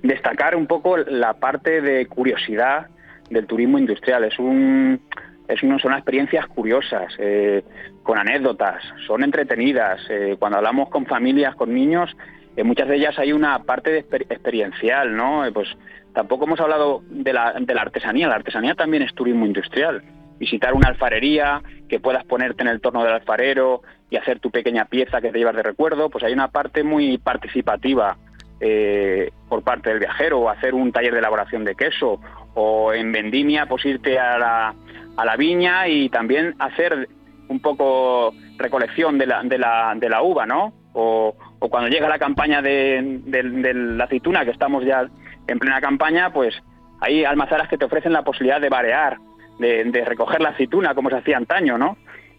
destacar 0.03 0.57
un 0.57 0.67
poco 0.67 0.97
la 0.97 1.35
parte 1.35 1.81
de 1.81 2.07
curiosidad 2.07 2.89
del 3.29 3.47
turismo 3.47 3.79
industrial. 3.79 4.25
Es 4.25 4.39
un, 4.39 5.01
es 5.47 5.61
son 5.61 5.69
unas 5.69 5.99
experiencias 5.99 6.47
curiosas, 6.47 7.15
eh, 7.19 7.63
con 8.03 8.19
anécdotas, 8.19 8.83
son 9.07 9.23
entretenidas. 9.23 10.01
cuando 10.39 10.59
hablamos 10.59 10.89
con 10.89 11.07
familias, 11.07 11.55
con 11.55 11.73
niños, 11.73 12.11
en 12.57 12.67
muchas 12.67 12.89
de 12.89 12.97
ellas 12.97 13.19
hay 13.19 13.33
una 13.33 13.63
parte 13.63 13.91
de 13.91 13.99
experiencial, 13.99 15.15
¿no? 15.15 15.45
pues 15.55 15.69
Tampoco 16.15 16.45
hemos 16.45 16.61
hablado 16.61 17.03
de 17.09 17.33
la, 17.33 17.55
de 17.61 17.75
la 17.75 17.83
artesanía. 17.83 18.29
La 18.29 18.37
artesanía 18.37 18.75
también 18.75 19.03
es 19.03 19.15
turismo 19.15 19.47
industrial. 19.47 20.03
Visitar 20.39 20.75
una 20.75 20.89
alfarería, 20.89 21.63
que 21.89 22.01
puedas 22.01 22.25
ponerte 22.25 22.63
en 22.63 22.69
el 22.69 22.81
torno 22.81 23.05
del 23.05 23.13
alfarero 23.13 23.83
y 24.09 24.17
hacer 24.17 24.41
tu 24.41 24.51
pequeña 24.51 24.87
pieza 24.87 25.21
que 25.21 25.31
te 25.31 25.39
llevas 25.39 25.57
de 25.57 25.63
recuerdo, 25.63 26.09
pues 26.09 26.25
hay 26.25 26.33
una 26.33 26.49
parte 26.49 26.83
muy 26.83 27.19
participativa 27.19 28.17
eh, 28.61 29.31
por 29.49 29.63
parte 29.63 29.91
del 29.91 30.01
viajero, 30.01 30.41
o 30.41 30.49
hacer 30.49 30.75
un 30.75 30.93
taller 30.93 31.13
de 31.13 31.19
elaboración 31.19 31.65
de 31.65 31.75
queso, 31.75 32.21
o 32.55 32.93
en 32.93 33.13
vendimia, 33.13 33.67
pues 33.67 33.85
irte 33.87 34.19
a 34.19 34.39
la, 34.39 34.75
a 35.17 35.25
la 35.25 35.37
viña 35.37 35.89
y 35.89 36.09
también 36.09 36.55
hacer 36.59 37.09
un 37.49 37.61
poco 37.61 38.33
recolección 38.59 39.19
de 39.19 39.27
la, 39.27 39.43
de 39.43 39.59
la, 39.59 39.95
de 39.97 40.09
la 40.09 40.23
uva, 40.23 40.47
¿no? 40.47 40.73
O, 40.93 41.35
o 41.59 41.69
cuando 41.69 41.89
llega 41.89 42.09
la 42.09 42.19
campaña 42.19 42.63
de, 42.63 43.21
de, 43.25 43.75
la 43.75 44.05
aceituna, 44.05 44.45
que 44.45 44.51
estamos 44.51 44.85
ya 44.85 45.09
en 45.47 45.59
plena 45.59 45.81
campaña, 45.81 46.33
pues 46.33 46.55
hay 47.01 47.25
almazaras 47.25 47.69
que 47.69 47.79
te 47.79 47.85
ofrecen 47.85 48.13
la 48.13 48.23
posibilidad 48.23 48.61
de 48.61 48.69
varear, 48.69 49.19
de, 49.59 50.05
recoger 50.05 50.41
la 50.41 50.51
aceituna 50.51 50.95
como 50.95 51.11
se 51.11 51.17
hacía 51.17 51.37
antaño, 51.37 51.77
¿no? 51.79 51.97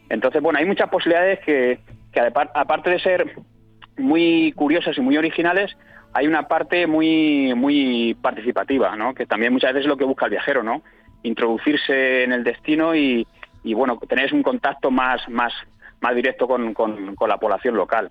Entonces, 0.10 0.42
bueno, 0.42 0.60
hay 0.60 0.66
muchas 0.66 0.90
posibilidades 0.90 1.40
que, 1.40 1.80
aparte 2.54 2.90
de 2.90 3.00
ser 3.00 3.36
muy 3.98 4.52
curiosas 4.54 4.98
y 4.98 5.02
muy 5.02 5.18
originales, 5.18 5.76
hay 6.14 6.28
una 6.28 6.48
parte 6.48 6.88
muy 6.88 7.54
muy 7.56 8.16
participativa, 8.22 8.96
¿no? 8.96 9.14
Que 9.14 9.26
también 9.26 9.54
muchas 9.54 9.74
veces 9.74 9.86
es 9.86 9.90
lo 9.90 9.98
que 9.98 10.06
busca 10.06 10.26
el 10.26 10.32
viajero, 10.32 10.64
¿no? 10.64 10.82
Introducirse 11.24 12.24
en 12.24 12.34
el 12.34 12.44
destino 12.44 12.96
y, 12.96 13.26
bueno, 13.64 13.98
tener 14.08 14.34
un 14.34 14.44
contacto 14.44 14.92
más 14.92 15.28
más 15.30 15.54
más 16.02 16.16
directo 16.16 16.48
con, 16.48 16.74
con 16.74 17.30
la 17.30 17.38
población 17.38 17.76
local. 17.76 18.10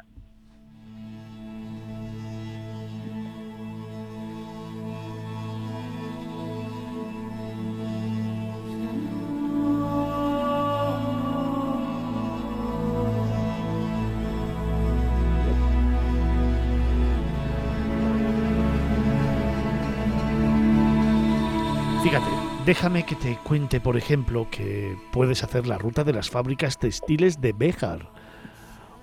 Déjame 22.70 23.04
que 23.04 23.16
te 23.16 23.36
cuente, 23.42 23.80
por 23.80 23.96
ejemplo, 23.96 24.46
que 24.48 24.94
puedes 25.10 25.42
hacer 25.42 25.66
la 25.66 25.76
ruta 25.76 26.04
de 26.04 26.12
las 26.12 26.30
fábricas 26.30 26.78
textiles 26.78 27.40
de 27.40 27.52
Béjar 27.52 27.98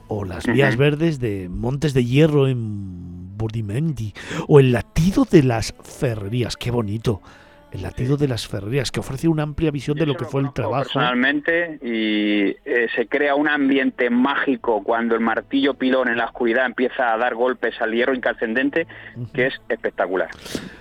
o 0.07 0.23
las 0.23 0.47
vías 0.47 0.77
verdes 0.77 1.19
de 1.19 1.49
Montes 1.49 1.93
de 1.93 2.05
Hierro 2.05 2.47
en 2.47 3.35
Burdimendi 3.37 4.13
o 4.47 4.61
el 4.61 4.71
latido 4.71 5.25
de 5.29 5.43
las 5.43 5.75
ferrerías, 5.83 6.55
qué 6.55 6.71
bonito. 6.71 7.21
El 7.69 7.81
latido 7.81 8.15
de 8.15 8.29
las 8.29 8.47
ferrerías, 8.47 8.89
que 8.89 9.01
ofrece 9.01 9.27
una 9.27 9.43
amplia 9.43 9.69
visión 9.69 9.97
de 9.97 10.05
lo 10.05 10.15
que 10.15 10.23
fue 10.23 10.39
el 10.39 10.53
trabajo. 10.53 10.83
Personalmente, 10.83 11.77
y 11.81 12.55
eh, 12.63 12.87
se 12.95 13.07
crea 13.07 13.35
un 13.35 13.49
ambiente 13.49 14.09
mágico 14.09 14.81
cuando 14.81 15.13
el 15.15 15.19
martillo 15.19 15.73
pilón 15.73 16.07
en 16.07 16.15
la 16.15 16.27
oscuridad 16.27 16.65
empieza 16.65 17.13
a 17.13 17.17
dar 17.17 17.35
golpes 17.35 17.75
al 17.81 17.91
hierro 17.91 18.15
incandescente, 18.15 18.87
que 19.33 19.47
es 19.47 19.55
espectacular. 19.67 20.29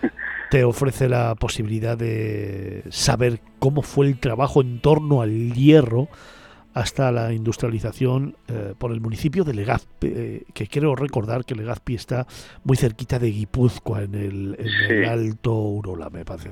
Te 0.51 0.65
ofrece 0.65 1.09
la 1.09 1.35
posibilidad 1.35 1.97
de 1.99 2.85
saber 2.91 3.41
cómo 3.59 3.83
fue 3.83 4.07
el 4.07 4.19
trabajo 4.19 4.61
en 4.61 4.81
torno 4.81 5.23
al 5.23 5.53
hierro 5.53 6.09
hasta 6.77 7.11
la 7.11 7.33
industrialización 7.33 8.37
eh, 8.49 8.75
por 8.77 8.93
el 8.93 9.01
municipio 9.01 9.45
de 9.45 9.55
Legazpi, 9.55 10.07
eh, 10.07 10.43
que 10.53 10.67
quiero 10.67 10.95
recordar 10.95 11.47
que 11.47 11.55
Legazpi 11.55 11.95
está 11.95 12.27
muy 12.65 12.77
cerquita 12.77 13.19
de 13.19 13.31
Guipúzcoa, 13.31 14.03
en 14.03 14.15
el, 14.15 15.07
Alto 15.09 15.55
Urola, 15.55 16.11
me 16.11 16.27
parece. 16.27 16.51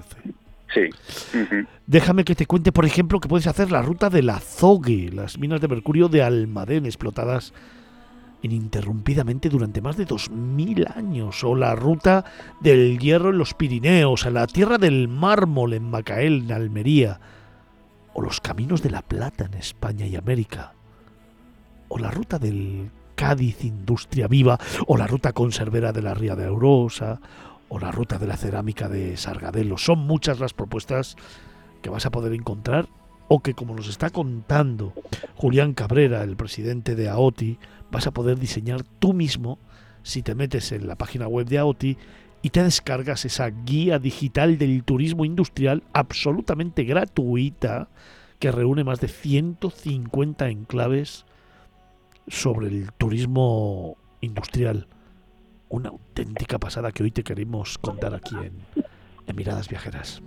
Sí. 0.73 0.89
Déjame 1.87 2.25
que 2.25 2.35
te 2.35 2.47
cuente, 2.47 2.73
por 2.73 2.87
ejemplo, 2.87 3.21
que 3.21 3.29
puedes 3.29 3.47
hacer 3.47 3.71
la 3.71 3.83
ruta 3.83 4.09
de 4.09 4.23
la 4.23 4.41
Zogue, 4.41 5.11
las 5.13 5.39
minas 5.39 5.61
de 5.61 5.69
mercurio 5.69 6.09
de 6.09 6.23
Almadén, 6.23 6.87
explotadas 6.87 7.53
ininterrumpidamente 8.45 9.49
durante 9.49 9.81
más 9.81 9.97
de 9.97 10.07
2.000 10.07 10.97
años, 10.97 11.43
o 11.45 11.55
la 11.55 11.75
ruta 11.75 12.25
del 12.61 12.99
hierro 12.99 13.31
en 13.31 13.39
los 13.39 13.55
Pirineos, 13.55 14.27
a 14.27 14.31
la 14.31 14.47
tierra 14.47 14.77
del 14.77 15.09
mármol 15.09 15.73
en 15.73 15.91
Macael, 15.91 16.45
en 16.45 16.53
Almería, 16.53 17.21
o 18.13 18.21
los 18.21 18.41
caminos 18.41 18.83
de 18.83 18.91
la 18.91 19.03
plata 19.03 19.47
en 19.47 19.55
España 19.55 20.07
y 20.07 20.17
América, 20.17 20.75
o 21.89 21.99
la 21.99 22.11
ruta 22.11 22.39
del 22.39 22.91
Cádiz 23.15 23.65
Industria 23.65 24.29
Viva, 24.29 24.59
o 24.87 24.97
la 24.97 25.07
ruta 25.07 25.33
conservera 25.33 25.93
de 25.93 26.03
la 26.03 26.15
Ría 26.15 26.37
de 26.37 26.45
Eurosa, 26.45 27.21
o 27.71 27.79
la 27.79 27.91
ruta 27.91 28.19
de 28.19 28.27
la 28.27 28.37
cerámica 28.37 28.89
de 28.89 29.17
Sargadelo. 29.17 29.79
Son 29.79 30.01
muchas 30.01 30.39
las 30.39 30.53
propuestas 30.53 31.17
que 31.81 31.91
vas 31.91 32.05
a 32.05 32.11
poder 32.11 32.35
encontrar 32.35 32.89
o 33.35 33.41
que, 33.41 33.55
como 33.55 33.75
nos 33.75 33.89
está 33.89 34.11
contando 34.11 34.93
Julián 35.35 35.75
Cabrera, 35.75 36.23
el 36.23 36.37
presidente 36.37 36.95
de 36.95 37.09
AOTI, 37.09 37.59
vas 37.91 38.07
a 38.07 38.13
poder 38.13 38.39
diseñar 38.39 38.85
tú 38.85 39.13
mismo 39.13 39.59
si 40.05 40.23
te 40.23 40.37
metes 40.37 40.71
en 40.71 40.87
la 40.87 40.95
página 40.95 41.27
web 41.27 41.49
de 41.49 41.59
AOTI 41.59 41.99
y 42.43 42.51
te 42.51 42.63
descargas 42.63 43.25
esa 43.25 43.49
guía 43.49 43.99
digital 43.99 44.57
del 44.57 44.85
turismo 44.85 45.25
industrial 45.25 45.83
absolutamente 45.93 46.85
gratuita 46.85 47.89
que 48.39 48.53
reúne 48.53 48.85
más 48.85 49.01
de 49.01 49.09
150 49.09 50.49
enclaves 50.49 51.27
sobre 52.29 52.69
el 52.69 52.93
turismo 52.93 53.97
industrial. 54.21 54.87
Una 55.71 55.89
auténtica 55.89 56.61
pasada 56.61 56.93
que 56.93 57.03
hoy 57.03 57.11
te 57.11 57.25
queremos 57.25 57.79
contar 57.79 58.15
aquí 58.15 58.37
en, 58.37 59.35
Miradas 59.35 59.69
Viajeras. 59.69 60.23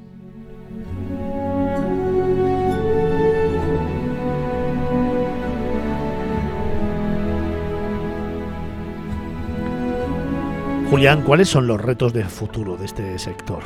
Julián, 10.89 11.21
¿cuáles 11.23 11.50
son 11.50 11.67
los 11.67 11.82
retos 11.82 12.13
de 12.13 12.23
futuro 12.23 12.78
de 12.78 12.86
este 12.86 13.19
sector? 13.19 13.62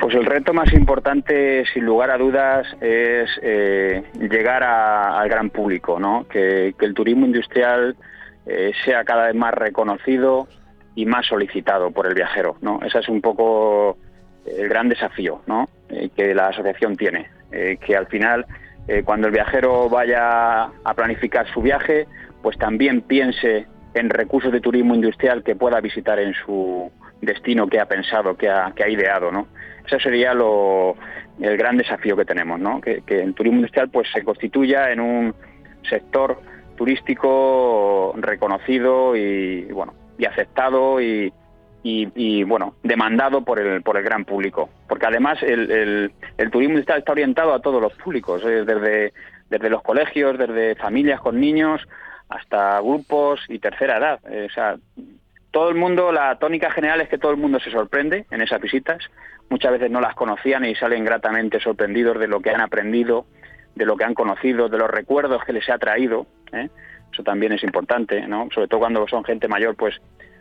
Pues 0.00 0.14
el 0.16 0.26
reto 0.26 0.52
más 0.52 0.72
importante, 0.72 1.64
sin 1.72 1.84
lugar 1.84 2.10
a 2.10 2.18
dudas, 2.18 2.66
es 2.80 3.30
eh, 3.42 4.02
llegar 4.18 4.64
al 4.64 5.28
gran 5.28 5.50
público, 5.50 6.00
¿no? 6.00 6.26
que, 6.28 6.74
el 6.80 6.94
turismo 6.94 7.24
industrial 7.24 7.96
eh, 8.46 8.72
sea 8.84 9.04
cada 9.04 9.26
vez 9.26 9.36
más 9.36 9.54
reconocido 9.54 10.48
y 10.96 11.06
más 11.06 11.26
solicitado 11.26 11.92
por 11.92 12.08
el 12.08 12.14
viajero. 12.14 12.56
¿no? 12.60 12.80
Ese 12.84 12.98
es 12.98 13.08
un 13.08 13.20
poco 13.20 13.96
el 14.44 14.68
gran 14.68 14.88
desafío 14.88 15.42
¿no? 15.46 15.68
Eh, 15.88 16.10
que 16.16 16.34
la 16.34 16.48
asociación 16.48 16.96
tiene, 16.96 17.30
que 17.50 17.96
al 17.96 18.08
final, 18.08 18.44
cuando 19.04 19.28
el 19.28 19.32
viajero 19.32 19.88
vaya 19.88 20.64
a 20.64 20.94
planificar 20.94 21.46
su 21.52 21.62
viaje, 21.62 22.06
pues 22.42 22.58
también 22.58 23.02
piense 23.02 23.66
en 23.94 24.10
recursos 24.10 24.52
de 24.52 24.60
turismo 24.60 24.94
industrial 24.94 25.42
que 25.42 25.56
pueda 25.56 25.80
visitar 25.80 26.18
en 26.18 26.34
su 26.34 26.90
destino 27.20 27.66
que 27.66 27.80
ha 27.80 27.86
pensado, 27.86 28.36
que 28.36 28.48
ha, 28.48 28.72
que 28.74 28.84
ha 28.84 28.88
ideado, 28.88 29.32
¿no? 29.32 29.48
Ese 29.86 29.98
sería 30.00 30.34
lo, 30.34 30.96
el 31.40 31.56
gran 31.56 31.76
desafío 31.76 32.16
que 32.16 32.24
tenemos, 32.24 32.60
¿no? 32.60 32.80
Que, 32.80 33.02
el 33.08 33.34
turismo 33.34 33.58
industrial 33.58 33.88
pues 33.90 34.08
se 34.12 34.22
constituya 34.22 34.90
en 34.90 35.00
un 35.00 35.34
sector 35.88 36.40
turístico 36.76 38.14
reconocido 38.16 39.16
y 39.16 39.64
bueno 39.72 39.94
y 40.16 40.26
aceptado 40.26 41.00
y, 41.00 41.32
y, 41.82 42.42
bueno 42.44 42.74
demandado 42.84 43.44
por 43.44 43.58
el 43.58 43.82
por 43.82 43.96
el 43.96 44.04
gran 44.04 44.24
público 44.24 44.68
porque 44.88 45.06
además 45.06 45.42
el, 45.42 46.12
el, 46.36 46.50
turismo 46.50 46.74
industrial 46.74 47.00
está 47.00 47.12
orientado 47.12 47.52
a 47.52 47.60
todos 47.60 47.82
los 47.82 47.94
públicos 47.94 48.44
desde 48.44 49.12
desde 49.50 49.70
los 49.70 49.82
colegios 49.82 50.38
desde 50.38 50.76
familias 50.76 51.20
con 51.20 51.40
niños 51.40 51.80
hasta 52.28 52.80
grupos 52.80 53.40
y 53.48 53.58
tercera 53.58 53.98
edad. 53.98 54.20
Eh, 54.30 54.46
o 54.50 54.52
sea, 54.52 54.76
todo 55.50 55.70
el 55.70 55.76
mundo, 55.76 56.12
la 56.12 56.38
tónica 56.38 56.70
general 56.70 57.00
es 57.00 57.08
que 57.08 57.18
todo 57.18 57.32
el 57.32 57.38
mundo 57.38 57.58
se 57.60 57.70
sorprende 57.70 58.26
en 58.30 58.42
esas 58.42 58.60
visitas. 58.60 58.98
Muchas 59.48 59.72
veces 59.72 59.90
no 59.90 60.00
las 60.00 60.14
conocían 60.14 60.64
y 60.64 60.74
salen 60.74 61.04
gratamente 61.04 61.58
sorprendidos 61.60 62.18
de 62.18 62.28
lo 62.28 62.40
que 62.40 62.50
han 62.50 62.60
aprendido, 62.60 63.26
de 63.74 63.86
lo 63.86 63.96
que 63.96 64.04
han 64.04 64.14
conocido, 64.14 64.68
de 64.68 64.78
los 64.78 64.90
recuerdos 64.90 65.42
que 65.44 65.54
les 65.54 65.68
ha 65.70 65.78
traído. 65.78 66.26
¿eh? 66.52 66.68
Eso 67.12 67.22
también 67.22 67.52
es 67.52 67.62
importante, 67.62 68.26
¿no? 68.26 68.48
Sobre 68.54 68.68
todo 68.68 68.80
cuando 68.80 69.08
son 69.08 69.24
gente 69.24 69.48
mayor, 69.48 69.74
pues 69.74 69.96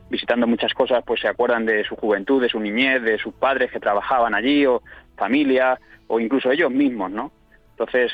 visitando 0.10 0.48
muchas 0.48 0.74
cosas, 0.74 1.04
pues 1.06 1.22
se 1.22 1.28
acuerdan 1.28 1.66
de 1.66 1.84
su 1.84 1.96
juventud, 1.96 2.42
de 2.42 2.50
su 2.50 2.60
niñez, 2.60 3.02
de 3.02 3.18
sus 3.18 3.34
padres 3.34 3.72
que 3.72 3.80
trabajaban 3.80 4.36
allí, 4.36 4.66
o 4.66 4.82
familia, 5.16 5.80
o 6.08 6.20
incluso 6.20 6.52
ellos 6.52 6.72
mismos, 6.72 7.12
¿no? 7.12 7.32
Entonces, 7.72 8.14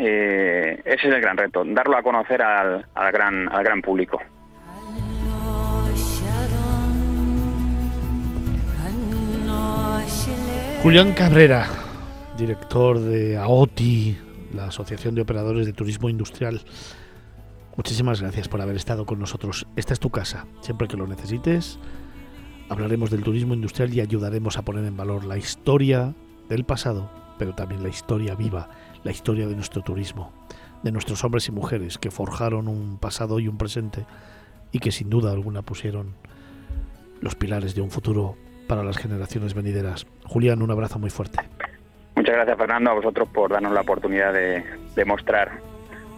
eh, 0.00 0.80
ese 0.84 1.08
es 1.08 1.14
el 1.14 1.20
gran 1.20 1.36
reto, 1.36 1.62
darlo 1.64 1.96
a 1.96 2.02
conocer 2.02 2.42
al, 2.42 2.86
gran, 3.12 3.48
al 3.48 3.64
gran 3.64 3.82
público. 3.82 4.20
Julián 10.82 11.12
Cabrera, 11.12 11.66
director 12.36 13.00
de 13.00 13.36
AOTI, 13.36 14.16
la 14.54 14.66
Asociación 14.66 15.14
de 15.14 15.22
Operadores 15.22 15.66
de 15.66 15.72
Turismo 15.72 16.08
Industrial. 16.08 16.60
Muchísimas 17.76 18.20
gracias 18.20 18.48
por 18.48 18.60
haber 18.60 18.76
estado 18.76 19.04
con 19.04 19.18
nosotros. 19.18 19.66
Esta 19.76 19.92
es 19.92 20.00
tu 20.00 20.10
casa. 20.10 20.46
Siempre 20.60 20.88
que 20.88 20.96
lo 20.96 21.06
necesites, 21.06 21.78
hablaremos 22.68 23.10
del 23.10 23.22
turismo 23.22 23.54
industrial 23.54 23.92
y 23.92 24.00
ayudaremos 24.00 24.56
a 24.56 24.62
poner 24.62 24.84
en 24.84 24.96
valor 24.96 25.24
la 25.24 25.36
historia 25.36 26.14
del 26.48 26.64
pasado, 26.64 27.10
pero 27.38 27.54
también 27.54 27.82
la 27.82 27.88
historia 27.88 28.34
viva 28.34 28.70
la 29.04 29.10
historia 29.10 29.46
de 29.46 29.54
nuestro 29.54 29.82
turismo, 29.82 30.32
de 30.82 30.92
nuestros 30.92 31.24
hombres 31.24 31.48
y 31.48 31.52
mujeres 31.52 31.98
que 31.98 32.10
forjaron 32.10 32.68
un 32.68 32.98
pasado 32.98 33.40
y 33.40 33.48
un 33.48 33.58
presente 33.58 34.04
y 34.72 34.78
que 34.78 34.92
sin 34.92 35.10
duda 35.10 35.32
alguna 35.32 35.62
pusieron 35.62 36.14
los 37.20 37.34
pilares 37.34 37.74
de 37.74 37.80
un 37.80 37.90
futuro 37.90 38.36
para 38.66 38.84
las 38.84 38.98
generaciones 38.98 39.54
venideras. 39.54 40.06
Julián, 40.26 40.62
un 40.62 40.70
abrazo 40.70 40.98
muy 40.98 41.10
fuerte. 41.10 41.38
Muchas 42.14 42.34
gracias 42.34 42.58
Fernando 42.58 42.90
a 42.90 42.94
vosotros 42.94 43.28
por 43.28 43.50
darnos 43.50 43.72
la 43.72 43.80
oportunidad 43.80 44.32
de, 44.32 44.64
de 44.94 45.04
mostrar 45.04 45.60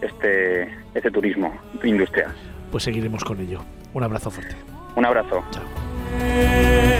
este, 0.01 0.62
este 0.95 1.11
turismo 1.11 1.55
industrial. 1.85 2.35
Pues 2.71 2.85
seguiremos 2.85 3.25
con 3.25 3.40
ello. 3.40 3.61
Un 3.93 4.03
abrazo 4.03 4.31
fuerte. 4.31 4.57
Un 4.97 5.05
abrazo. 5.05 5.43
Chao. 5.51 7.00